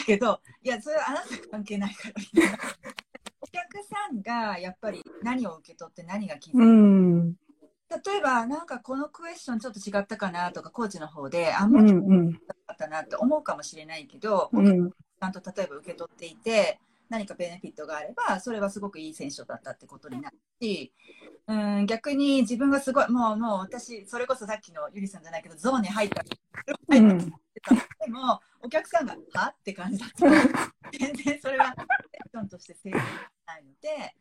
[0.06, 2.14] けど、いや、それはあなた関係ないから。
[3.40, 7.34] お客さんがやっぱり何を受け取って何が気づくうん。
[8.04, 12.30] 例えば、なんかこのクエスチョンちょっと違ったかなとか、コーチの方で、あ、んうん。
[12.30, 12.34] 違
[12.72, 14.90] ったなって思うかもしれないけど、うん。
[14.90, 16.78] ちゃんと例えば受け取っていて、
[17.08, 20.92] 何かベネフィットがあれば、それはすごくいい選手だったってことになるし、
[21.46, 26.24] うん、逆に自分がすごい、もう、もう私、それこそさっきのゆりさんじゃないけど、ゾーンに入った。
[26.88, 27.08] うん。
[27.08, 27.74] 入ってた
[28.06, 29.48] でも、お客さんが、は？
[29.48, 30.26] って感じだと、
[30.98, 33.04] 全然それはセッションとして成立し
[33.46, 34.16] ないので、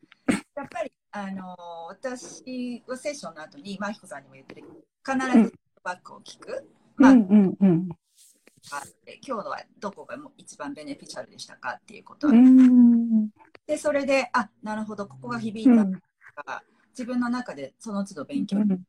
[0.62, 1.56] やっぱり、あの
[1.90, 4.68] 私はセッションの後に、マヒコさんにも言ってる
[5.04, 5.52] 必ずフィード
[5.84, 6.70] バックを聞く。
[7.00, 7.90] うんうんうん。
[8.72, 13.30] あって今日のはどこがもう一番ベネフィシャルでしたかっていうこと、うん。
[13.66, 15.92] でそれであなるほどここが響いたと
[16.46, 18.86] か、自分の中でその都度勉強、うん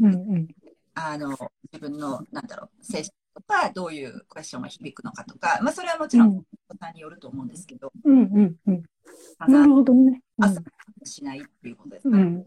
[0.00, 0.48] うん。
[0.94, 1.30] あの
[1.72, 6.44] 自分のなんだろう精神とかどういうクエスチョンが響くのかとか、まあ、それはもちろんお
[6.78, 8.82] さんによると思うんですけど、うんうんうん。
[9.38, 10.20] あなるほどね。
[10.40, 10.60] 朝
[11.04, 12.44] しないっていうことですか、うん。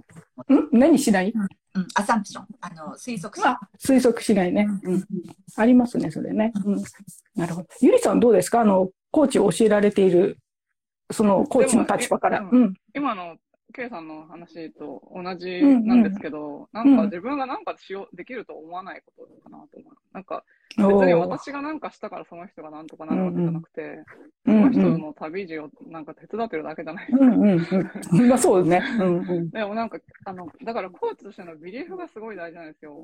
[0.49, 0.69] うん？
[0.71, 1.33] 何しない？
[1.75, 4.67] うん、アサンプションあの推測しあ、推測しないね。
[4.83, 5.05] うん。
[5.55, 6.51] ありますね、それね。
[6.65, 6.83] うん。
[7.35, 7.67] なるほど。
[7.81, 8.61] ゆりさんどうですか？
[8.61, 10.39] あの、コーチを教えられている、
[11.11, 12.41] そのコーチの立場から。
[12.51, 12.73] うん。
[12.95, 13.37] 今の
[13.73, 19.93] K さんの話と同じなんですけど、んなんか自分がなんかしようできると思わないことかなと思う。
[20.13, 20.43] なんか
[20.77, 24.05] 別に私がなんかしたからその人がなんとかなるわけじゃなくて、うん
[24.47, 27.07] その人うんの旅路をなんか手伝ってるだけじゃない。
[27.11, 27.67] うんうん
[28.11, 28.27] うん。
[28.29, 28.81] まあそうね。
[28.97, 29.49] うんうん。
[29.49, 33.03] でもなんか、あの、だからコーチとしてのビリーフがすごい大事なんですよ。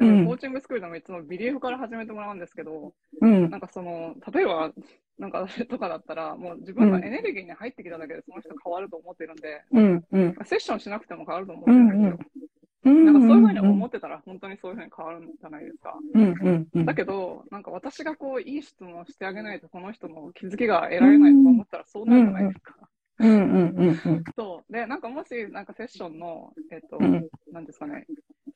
[0.00, 2.92] うんコーチングスクールでもいつもビリーフから始めてもらうんですけど、
[3.22, 4.70] うんなんかその、例えば、
[5.18, 10.36] なんか私とかだったら、もう自分のエネルギーに入ってきただけでその人変わると思ってるんで、うんうん。
[10.44, 12.08] セッションしなくても変わると思ってるんですよ。
[12.10, 12.42] うん
[12.84, 15.96] なんかそういうふうに思ってたら本当にそういうふうに変わるんじゃないですか。
[16.14, 16.84] うんうんうん。
[16.84, 22.74] だけど、なんか私がこう、いい質問をしてあげないとこの人の気づきが得られないとか思ったらそうなるじゃないですか。
[23.20, 24.24] うんうんうんうん。
[24.34, 24.72] そう。
[24.72, 28.04] で、なんかもし、なんかセッションの、えっ、と、うんなんですかね、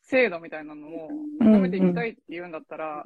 [0.03, 1.09] 制度みたいなのを
[1.41, 3.05] うん高めていきたいって言うんだったら、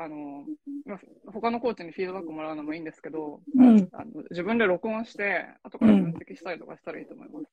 [0.00, 0.44] あの、
[0.86, 0.98] まあ、
[1.32, 3.88] 他のコーチにフィードバックもらうのもいいんですけど、うん。
[3.92, 7.46] あの自分で録音して、後から分析したりとかしたらいいと思います。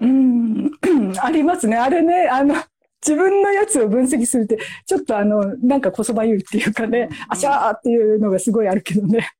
[0.00, 0.72] うん。
[1.18, 1.76] ありますね。
[1.76, 2.54] あれね、あの、
[3.00, 9.30] 自分のやつを分析するって、ちょっとあの、なんかこそばゆいっていうかね、あしゃーっていうのがすごいあるけどね。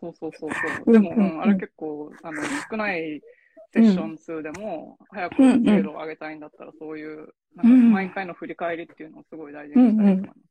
[0.00, 0.52] そうそうそうう
[0.84, 0.92] そう。
[0.92, 3.20] でも、あれ結構、あの、少ない
[3.72, 10.45] セッション数でも、早く精度を上げたいんだったら、そういう、なんか毎回の振り返りっていうのをすごい大事にしたいと思います。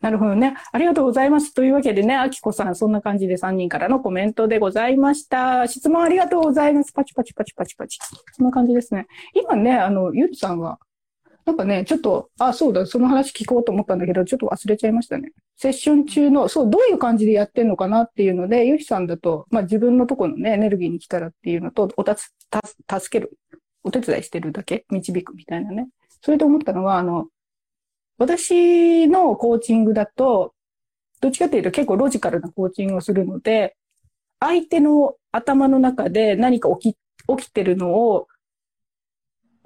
[0.00, 0.54] なるほどね。
[0.72, 1.52] ありがとうございます。
[1.52, 5.68] というわけでね、あきこさん、そんな感じで3人からのコメントでございました。
[5.68, 6.92] 質問ありがとうございます。
[6.92, 7.98] パチパチパチパチパチ。
[8.32, 9.06] そんな感じですね。
[9.34, 10.78] 今ね、あの、ゆりさんは、
[11.44, 15.32] なんかね、ちょっと、あ、そうだ、その話聞こうと思ったんだけど、ちょっと忘れちゃいましたね。
[15.56, 22.30] セッション中の、そう、どういう感じでやってんのかなっていうので、ゆりさんだと、まあ自分のとこのね、エネルギーに来たらっていうのと、おたつ、
[22.86, 23.36] た、助ける、
[23.82, 25.88] お手伝いしてるだけ、導くみたいなね。
[26.22, 27.26] それで思ったのは、あの、
[28.20, 30.52] 私のコーチングだと、
[31.22, 33.76] どっちかというと結構ロジカルなコーチングをするので、
[34.40, 36.96] 相手の頭の中で何か起き、
[37.38, 38.28] 起きてるのを、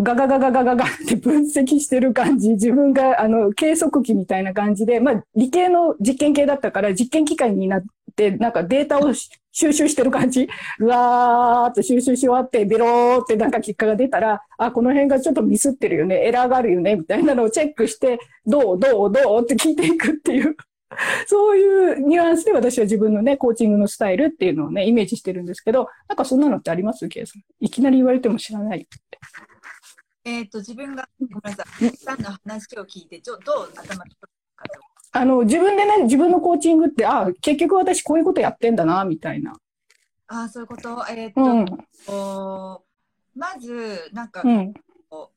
[0.00, 10.48] ガガガガガガガって分析してる感じ、自分があの計測器みたいな感じで、まあ理系の実験系だったから実験機械になって、なんかデータをし収集してる感じ。
[10.80, 20.56] うわーって収集し終わって、ベローってなんか結果が出たら、あ、この辺がちょっとミスってるよね、エラーがあるよね、みたいなのをチェックして、どうどうどうって聞いていくっていう。
[21.26, 27.08] そういうニュアンスで私は自分のね、コーチングのスタイルっていうのをね、イメージしてるんですけど、なんかそんなのってあります？
[27.08, 27.42] ケイさん。
[27.60, 28.88] いきなり言われても知らない。
[30.24, 34.04] えっ、と、自分が、ごめんなさい、さんの話を聞いて、ちょどう頭。
[35.16, 39.52] あの、自分でね、自分のコーチングって、あ、結局私こういうことやってんだな、みたいな。
[40.26, 41.04] ああ、そういうこと？
[41.08, 41.66] えっ、と、うん。
[42.04, 42.82] こ
[43.36, 44.74] うまず、なんか、うん。
[45.10, 45.30] 思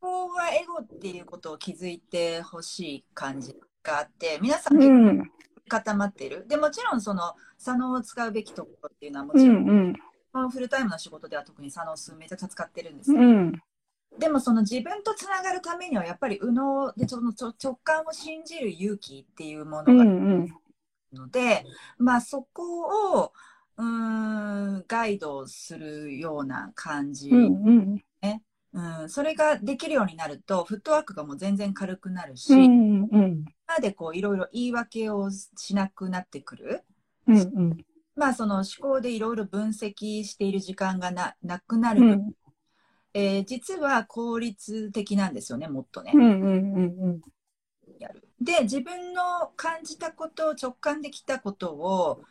[0.00, 5.30] 考はエゴっていうことを気づいてほしい感じがあって、皆さん。
[5.66, 6.46] 固まっている？
[6.46, 9.40] でもちろん、その、左脳を使うべきところっていうのはもうん。
[9.40, 9.94] ちろん、うん。
[10.32, 13.52] まあフルタイムの仕事では特に左脳数めちゃくちゃ使ってるんですけど、うん。
[14.18, 19.96] でもその自分とつながるためにはやっぱり右脳でその直直感を信じる勇気っていうもうん。
[19.96, 20.48] のがあるうん。
[21.12, 21.64] ので、
[21.98, 23.32] まあそこを
[23.76, 28.00] うーんガイドするような感じ、うん。
[28.72, 33.08] うん、それができるようになるとフットワークがもう全然軽くなるし、う今ん。
[33.10, 33.44] うん。
[33.66, 36.84] までこういろいろ言い訳をしなくなってくる。
[37.26, 37.36] うん。
[37.36, 37.84] うん。
[38.14, 42.32] まあその思考でいろいろ分析している時間がななくなる、うん。
[43.14, 46.14] えー実は効率的なんですよね、もっとね。
[46.14, 46.42] うん。
[47.04, 47.20] うん。
[47.98, 48.22] やる。
[48.40, 52.22] で、自分の感じたこと、直感できたことを、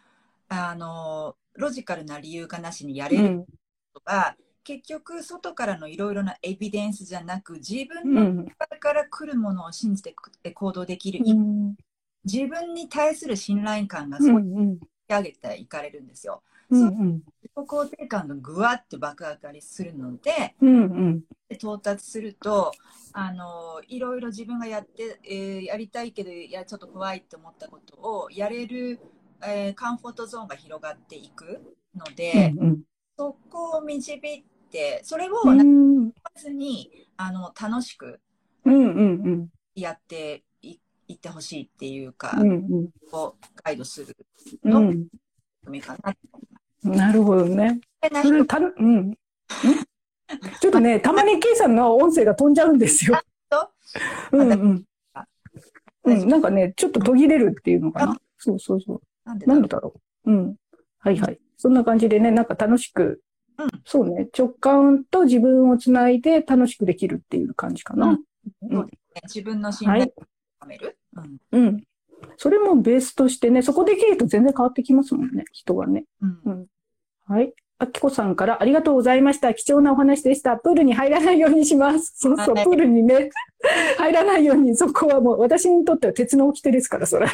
[0.49, 3.45] あの、ロジカルな理由がなしにやれるうん。
[3.93, 8.27] ことが、結局、外からのいろいろなエビデンスじゃなく、自分の
[8.81, 10.13] から来るものを信じて
[10.53, 11.75] 行動できる、うん。
[12.23, 14.79] 自分に対する信頼感がうすごいん。
[15.09, 16.43] 上げていかれるんですよ。
[16.43, 16.58] うん。
[16.69, 16.91] 自
[17.47, 21.23] 己肯定感がぐわって爆上がりするので、うん。
[21.51, 22.71] 到達すると
[23.11, 28.99] あのいろいろ自分がやって、えーやりたいけどいやちょっと怖いって思ったことをやれる、
[29.43, 32.81] えーカンフォートゾーンが広がっていくので、うん。
[33.17, 36.05] そこを導いてそれをう悩ん。
[36.05, 38.19] まずにあの楽しく
[38.65, 38.75] うん。
[38.75, 39.49] うん。
[39.75, 42.89] やっていいってほしいっていうか、うん。
[43.11, 44.15] こうガイドする
[44.63, 45.07] うん。
[45.81, 46.58] かなと思います。
[46.83, 47.79] なるほどね。
[48.23, 49.11] それ、た、うん。
[49.11, 49.13] ん
[50.61, 53.19] ちょっとね、 たまに K さんの音声が飛んじゃうんですよ。
[54.31, 54.85] うんうん。
[56.03, 58.17] うん、なんかね、ちょっと途切れるっていうのかな。
[58.37, 59.01] そうそうそう。
[59.25, 59.93] なんでだろうなんでだろ
[60.25, 60.31] う。
[60.31, 60.55] うん。
[60.99, 61.39] はいはい。
[61.57, 63.21] そんな感じでね、なんか楽しく、
[63.57, 68.17] うんそうね、直感と自分をつないで楽しくできるっていう感じかな。
[68.61, 70.13] そうですね自分の信頼をはい。
[70.59, 70.97] 深める、
[71.51, 71.83] うんうん。
[72.37, 76.05] それもベースとしてね、そこできると全然変わってきますもんね、人はね。
[76.21, 76.65] うん
[77.27, 77.53] はい。
[77.81, 79.53] あきこさんからありがとうございました。
[79.53, 80.57] 貴重なお話でした。
[80.57, 82.13] プールに入らないようにします。
[82.17, 83.29] そうそう、はいプールにね、
[83.97, 87.27] 入らないように、そこはもう私にとっては鉄の掟ですから、それ。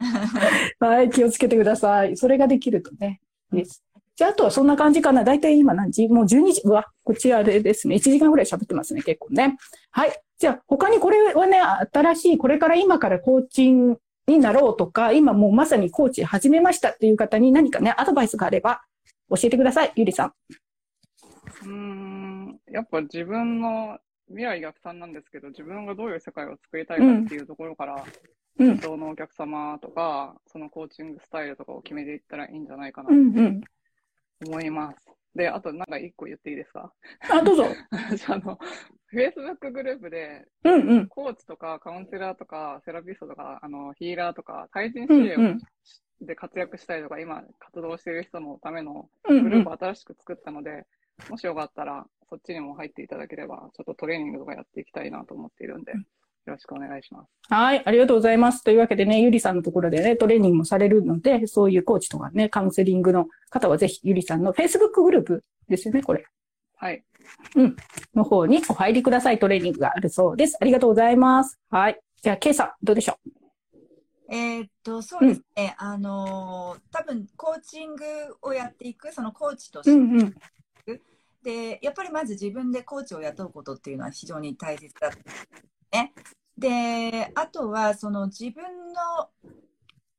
[0.80, 2.16] はい、気をつけてください。
[2.16, 3.20] それができるとね。
[3.52, 3.84] です。
[4.16, 5.22] じゃあ、あとはそんな感じかな。
[5.22, 6.08] だいたい今何時？
[6.08, 6.62] もう12時。
[6.64, 7.96] うわ、こっちあれですね。
[7.96, 9.56] 1時間ぐらい喋ってますね、結構ね。
[9.90, 10.12] はい。
[10.38, 11.60] じゃあ、他にこれはね、
[11.92, 18.82] 新しい、これから今からコーチングになろうとか、今もうまさにコーチ始めましたっていう方に何かね、アドバイスがあれば
[19.30, 19.92] 教えてください。
[19.96, 20.32] ゆりさん。
[21.62, 23.98] うーん、やっぱ自分の
[24.28, 28.78] 未来逆算なんですけど、自分がどういう世界を作りたいかっていうところから、うん理。
[28.80, 33.60] 想のお客様とか、そのコーチングスタイルとかを決めていったらいいんじゃないかなとうんうん。
[35.34, 36.92] で、あとなんか一個言っていいですか？
[37.30, 37.64] あ、どうぞ。
[38.16, 38.58] じゃあ、あの、
[39.12, 41.08] Facebook グループで、うんうん。
[41.08, 45.60] コーチとかカウンセラーとかセラピストとか、あの、ヒーラーとか、対人うん支援うん。
[46.20, 50.86] で活躍したりとか、今活動している人のためのうんうんグループを新しく作ったので、
[51.28, 55.92] もしよかったら、そっちにも入っていただければ、ちょっとトレーニングとかやっていきたいなと思っているんで、
[56.46, 57.28] よろしくお願いします。
[57.48, 58.62] はい、ありがとうございます。
[58.62, 66.26] というわけでね、ゆりさんのところでね、トレーニングもされるので、そういうコーチとかね、カウンセリングの方はぜひ、ゆりさんの Facebook グループですよね、これ。
[66.76, 67.02] はい。
[68.14, 69.38] の方にお入りください。
[69.38, 70.58] トレーニングがあるそうです。
[70.60, 71.58] ありがとうございます。
[71.70, 72.00] はい。
[72.22, 73.18] じゃあ、ケイさん、どうでしょ
[74.30, 75.74] えーっと、そうですね。
[75.78, 78.04] あのー多分コーチング
[78.42, 80.34] をやっていく、そのコーチとしうて、んうん。
[81.42, 85.10] で、やっぱりまず自分でコーチを雇うことっていうのは非常に大切だ
[85.92, 86.12] ね。
[86.56, 88.62] で、あとはその自分
[88.92, 89.30] の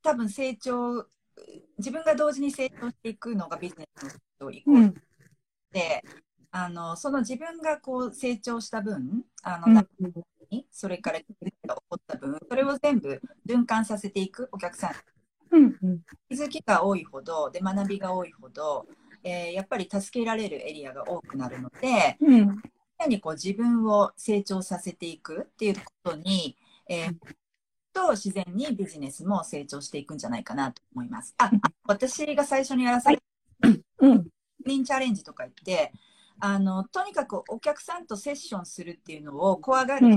[0.01, 1.05] 多分成長、
[1.77, 4.93] 自分が同時に成長していくのがビジネスのイコールうん。
[5.71, 6.03] で、
[6.51, 10.13] あの、その自分がこう成長した分、あの、うん
[10.71, 11.25] それからが
[11.75, 14.91] 起こった分、それを全部循環させていくお客さん
[15.51, 16.01] うんうん。
[16.29, 18.85] 気づきが多いほど、で、学びが多いほど、
[19.23, 22.61] えーやっぱり助けられるエリアが多くなるので、うん。
[22.99, 27.15] 常にこう自分を成長させていくっていうことに、えー
[27.95, 31.33] と自然にビジネスも成長していくんじゃないかなと思います。
[31.37, 31.51] あ、あ
[31.85, 33.23] 私が最初にやらされた
[33.99, 34.27] うん。
[34.65, 35.93] リンチャレンジとか言って、
[36.39, 40.07] あの、とにかくお客さんとセッションするっていうのを怖がる。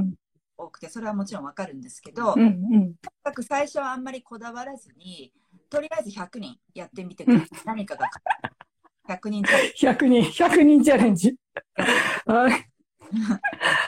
[0.61, 2.41] 多くて、それはもちろんわかるんですけど、うん。
[2.41, 2.57] うん。
[2.57, 5.33] とにかく最初はあんまりこだわらずに、
[5.71, 7.49] とりあえず100人やってみてください。
[7.65, 8.11] 何かが
[9.09, 11.37] 100人チャレンジ 100人、100人チャレンジ。
[12.27, 12.69] はい。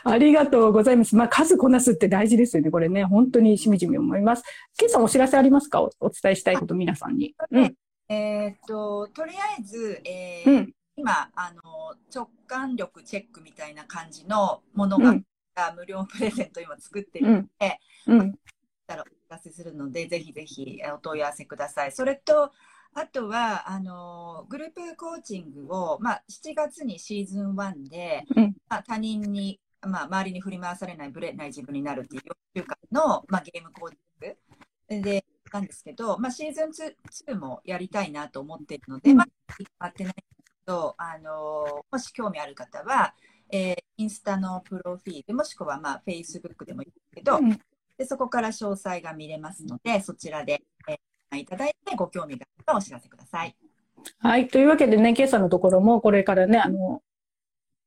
[0.04, 1.14] ありがとうございます。
[1.14, 2.70] まあ、数こなすって大事ですよね。
[2.70, 4.42] これね、本当にしみじみ思います。
[4.78, 5.82] ケイさんお知らせありますか？
[5.82, 7.34] おお伝えしたいこと、皆さんに。
[7.50, 7.74] うん。
[8.08, 10.72] えーっと、とりあえず、えーうん。
[10.96, 11.60] 今あの、
[12.14, 15.24] 直感力チェックみたいな感じのものが、うん。
[15.76, 17.78] 無料プレゼント今作ってるのうんで、。
[18.06, 18.38] うん。
[18.86, 21.92] たらお知らせするので、ぜひぜひえお問い合わせください。
[21.92, 22.50] それと、
[22.94, 28.56] あとは、あの、グループコーチングを、まあ、7月にシーズン1で、うん。
[28.68, 39.16] まあ、他人に、まあ、周りに振り回されない、ぶれない自分になるっていう4週間の、まあ、ゲームコーチングで、なんですけど、まあ、シーズン 2, 2もやりたいなと思っているので、うん。
[39.18, 40.22] まあ、決まってないけ
[40.66, 43.14] ど、あの、もし興味ある方は、
[43.50, 47.60] えーインスタのプロフィール、もしくは、まあ、フェイスブックでもいいんですけど、うん。
[47.98, 50.98] でそこから詳細が見れますので、そちらで、えー、
[51.36, 53.54] いただいてご興味があったらお知らせください。
[54.18, 54.48] はい。
[54.48, 57.02] というわけでね、ケイさんのところも、これからね、あの、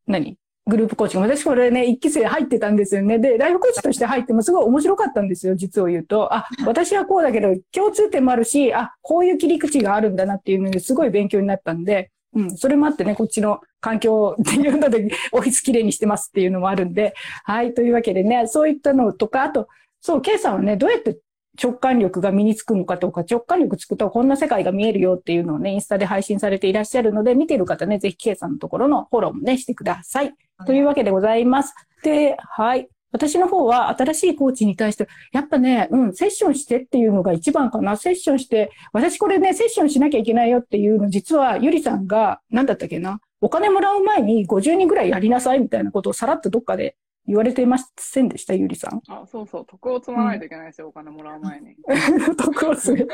[0.08, 0.38] 何？
[0.66, 1.28] グループコーチング。
[1.28, 3.20] 私これね、一期生入ってたんですよね。
[3.20, 6.34] で、ライフコーチとして入ってもすごい面白かったんですよ、実を言うと。
[6.34, 17.14] あ、私はこうだけど、共通点もあるし、あ、こういう切り口があるんだなっていうのですごい勉強になったんで、うん、それもあってね、こっちの環境っていうので、 オフィスきれいにしてますっていうのもあるんで、
[17.44, 17.74] はい。
[17.74, 19.68] というわけでね、そういったのとか、あと、
[20.00, 21.20] そう、ケイさんはね、どうやって
[21.62, 30.34] 直感力が身につくのかとか、直感力つくとこんな世界が見えるよっていうのをね、インスタで配信されていらっしゃるので、見てる方ね、ぜひ K さんのところのフォローもね、してください。
[30.66, 31.74] というわけでございます。
[32.04, 32.88] で、はい。
[33.12, 37.96] 私の方は新しいコーチに対して、やっぱね、うん、セッションしてっていうのが一番かな。
[37.96, 43.20] セッションして、私これね、セッションしなきゃいけないよっていうの、実はゆりさんが、なんだったっけな。
[43.40, 46.96] お金もらう前に50人ぐらいやりなさいみたいなことをさらっとどっかで
[47.26, 49.02] 言われていませんでした、ゆりさん。
[49.08, 51.76] あ、そうそう、徳を積まないといけないですよ、お金もらう前に。
[52.36, 53.08] 得をする。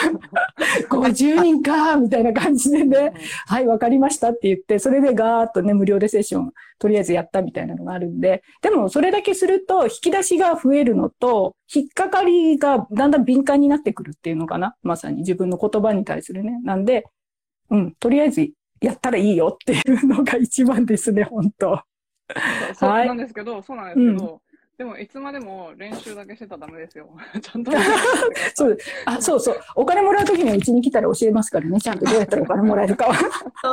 [0.90, 3.14] 50人か、みたいな感じでね。
[3.46, 14.76] はい、わかりましたって言って、それでガーッとね、無料でセッション、とりあえずやったみたいなのがあるんで、でもそれだけすると、引き出しが増えるのと、引っかかりがだんだん敏感になってくるっていうのかな？
[14.82, 16.60] まさに自分の言葉に対するね。
[16.64, 17.06] なんで、
[17.70, 18.50] うん、とりあえず
[18.82, 21.82] やったらいいよっていうのが一番ですね、本当
[22.74, 24.40] そうなんですけど、そうなんですけど、
[24.78, 27.08] でもいつまでも練習だけしてたらダメですよ。
[27.40, 27.70] ちゃんと。
[28.54, 29.56] そうあ、そうそう。
[29.76, 31.78] お金もらうときにはうちに来たら教えますからね。
[31.80, 33.14] ちゃんとどうやったらお金もらえるかは。
[33.14, 33.20] そ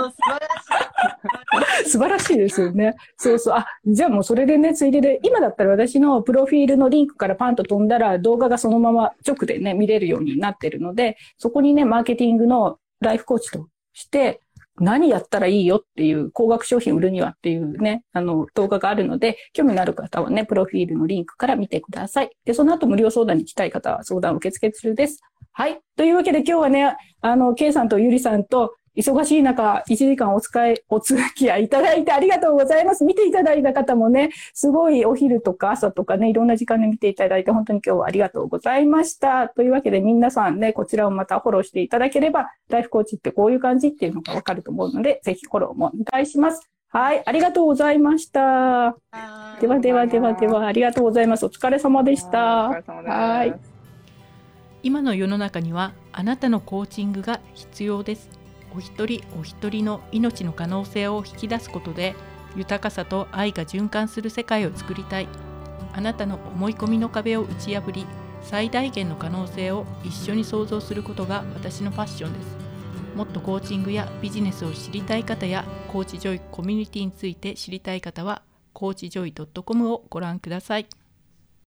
[0.05, 1.89] う素晴らしい。
[1.89, 2.95] 素晴らしいですよね。
[3.17, 3.55] そうそう。
[3.55, 14.41] あ、じゃあもうそれでね、ついでで、今だったら私のプロフィールのリンクからパンと飛んだら動画がそのまま直でね、見れるようになってるので、そこにね、マーケティングのライフコーチとして、
[14.79, 22.29] 何やったらいいよっていう、高額商品売るにはっていうね、あの、動画があるので、興味のある方はね、プロフィールのリンクから見てください。
[22.45, 25.21] で、その後無料相談に来たい方は相談を受付中です。
[25.51, 25.79] はい。
[25.97, 33.05] というわけで今日はね、あの、K さんとゆりさんと、忙しい中、1時間お使い、お付き合いいただいてありがとうございます。
[33.05, 39.47] 見ていただいた方もね、すごいお昼とか朝とかね、いろんな時間で見ていただいて、本当に今日はありがとうございました。
[39.47, 46.69] というわけで皆さんね、こちらをまたフォローしていただければ、ライフコーチってこういう感じっていうのがわかると思うので、ぜひフォローもお願いします。
[46.89, 48.97] はい、ありがとうございました。
[49.61, 51.45] ではではではでは、ありがとうございます。
[51.45, 52.67] お疲れ様でした。
[52.67, 53.11] お疲れ様です。
[53.11, 53.79] はい
[54.81, 58.38] 今の世の中にはあなたのコーチングが必要です
[58.75, 62.15] お一人お一人の命の可能性を引き出すことで
[62.55, 65.27] 豊かさと愛が循環する世界を作りたい。
[65.93, 68.05] あなたの思い込みの壁を打ち破り
[68.41, 72.57] 最大限の可能性を一緒に創造することが私のファッションです。
[73.15, 80.98] もっとコーチングやビジネスを知りたい方やコーチジョイコミュニティについて知りたい方はコーチジョイ .com をご覧ください。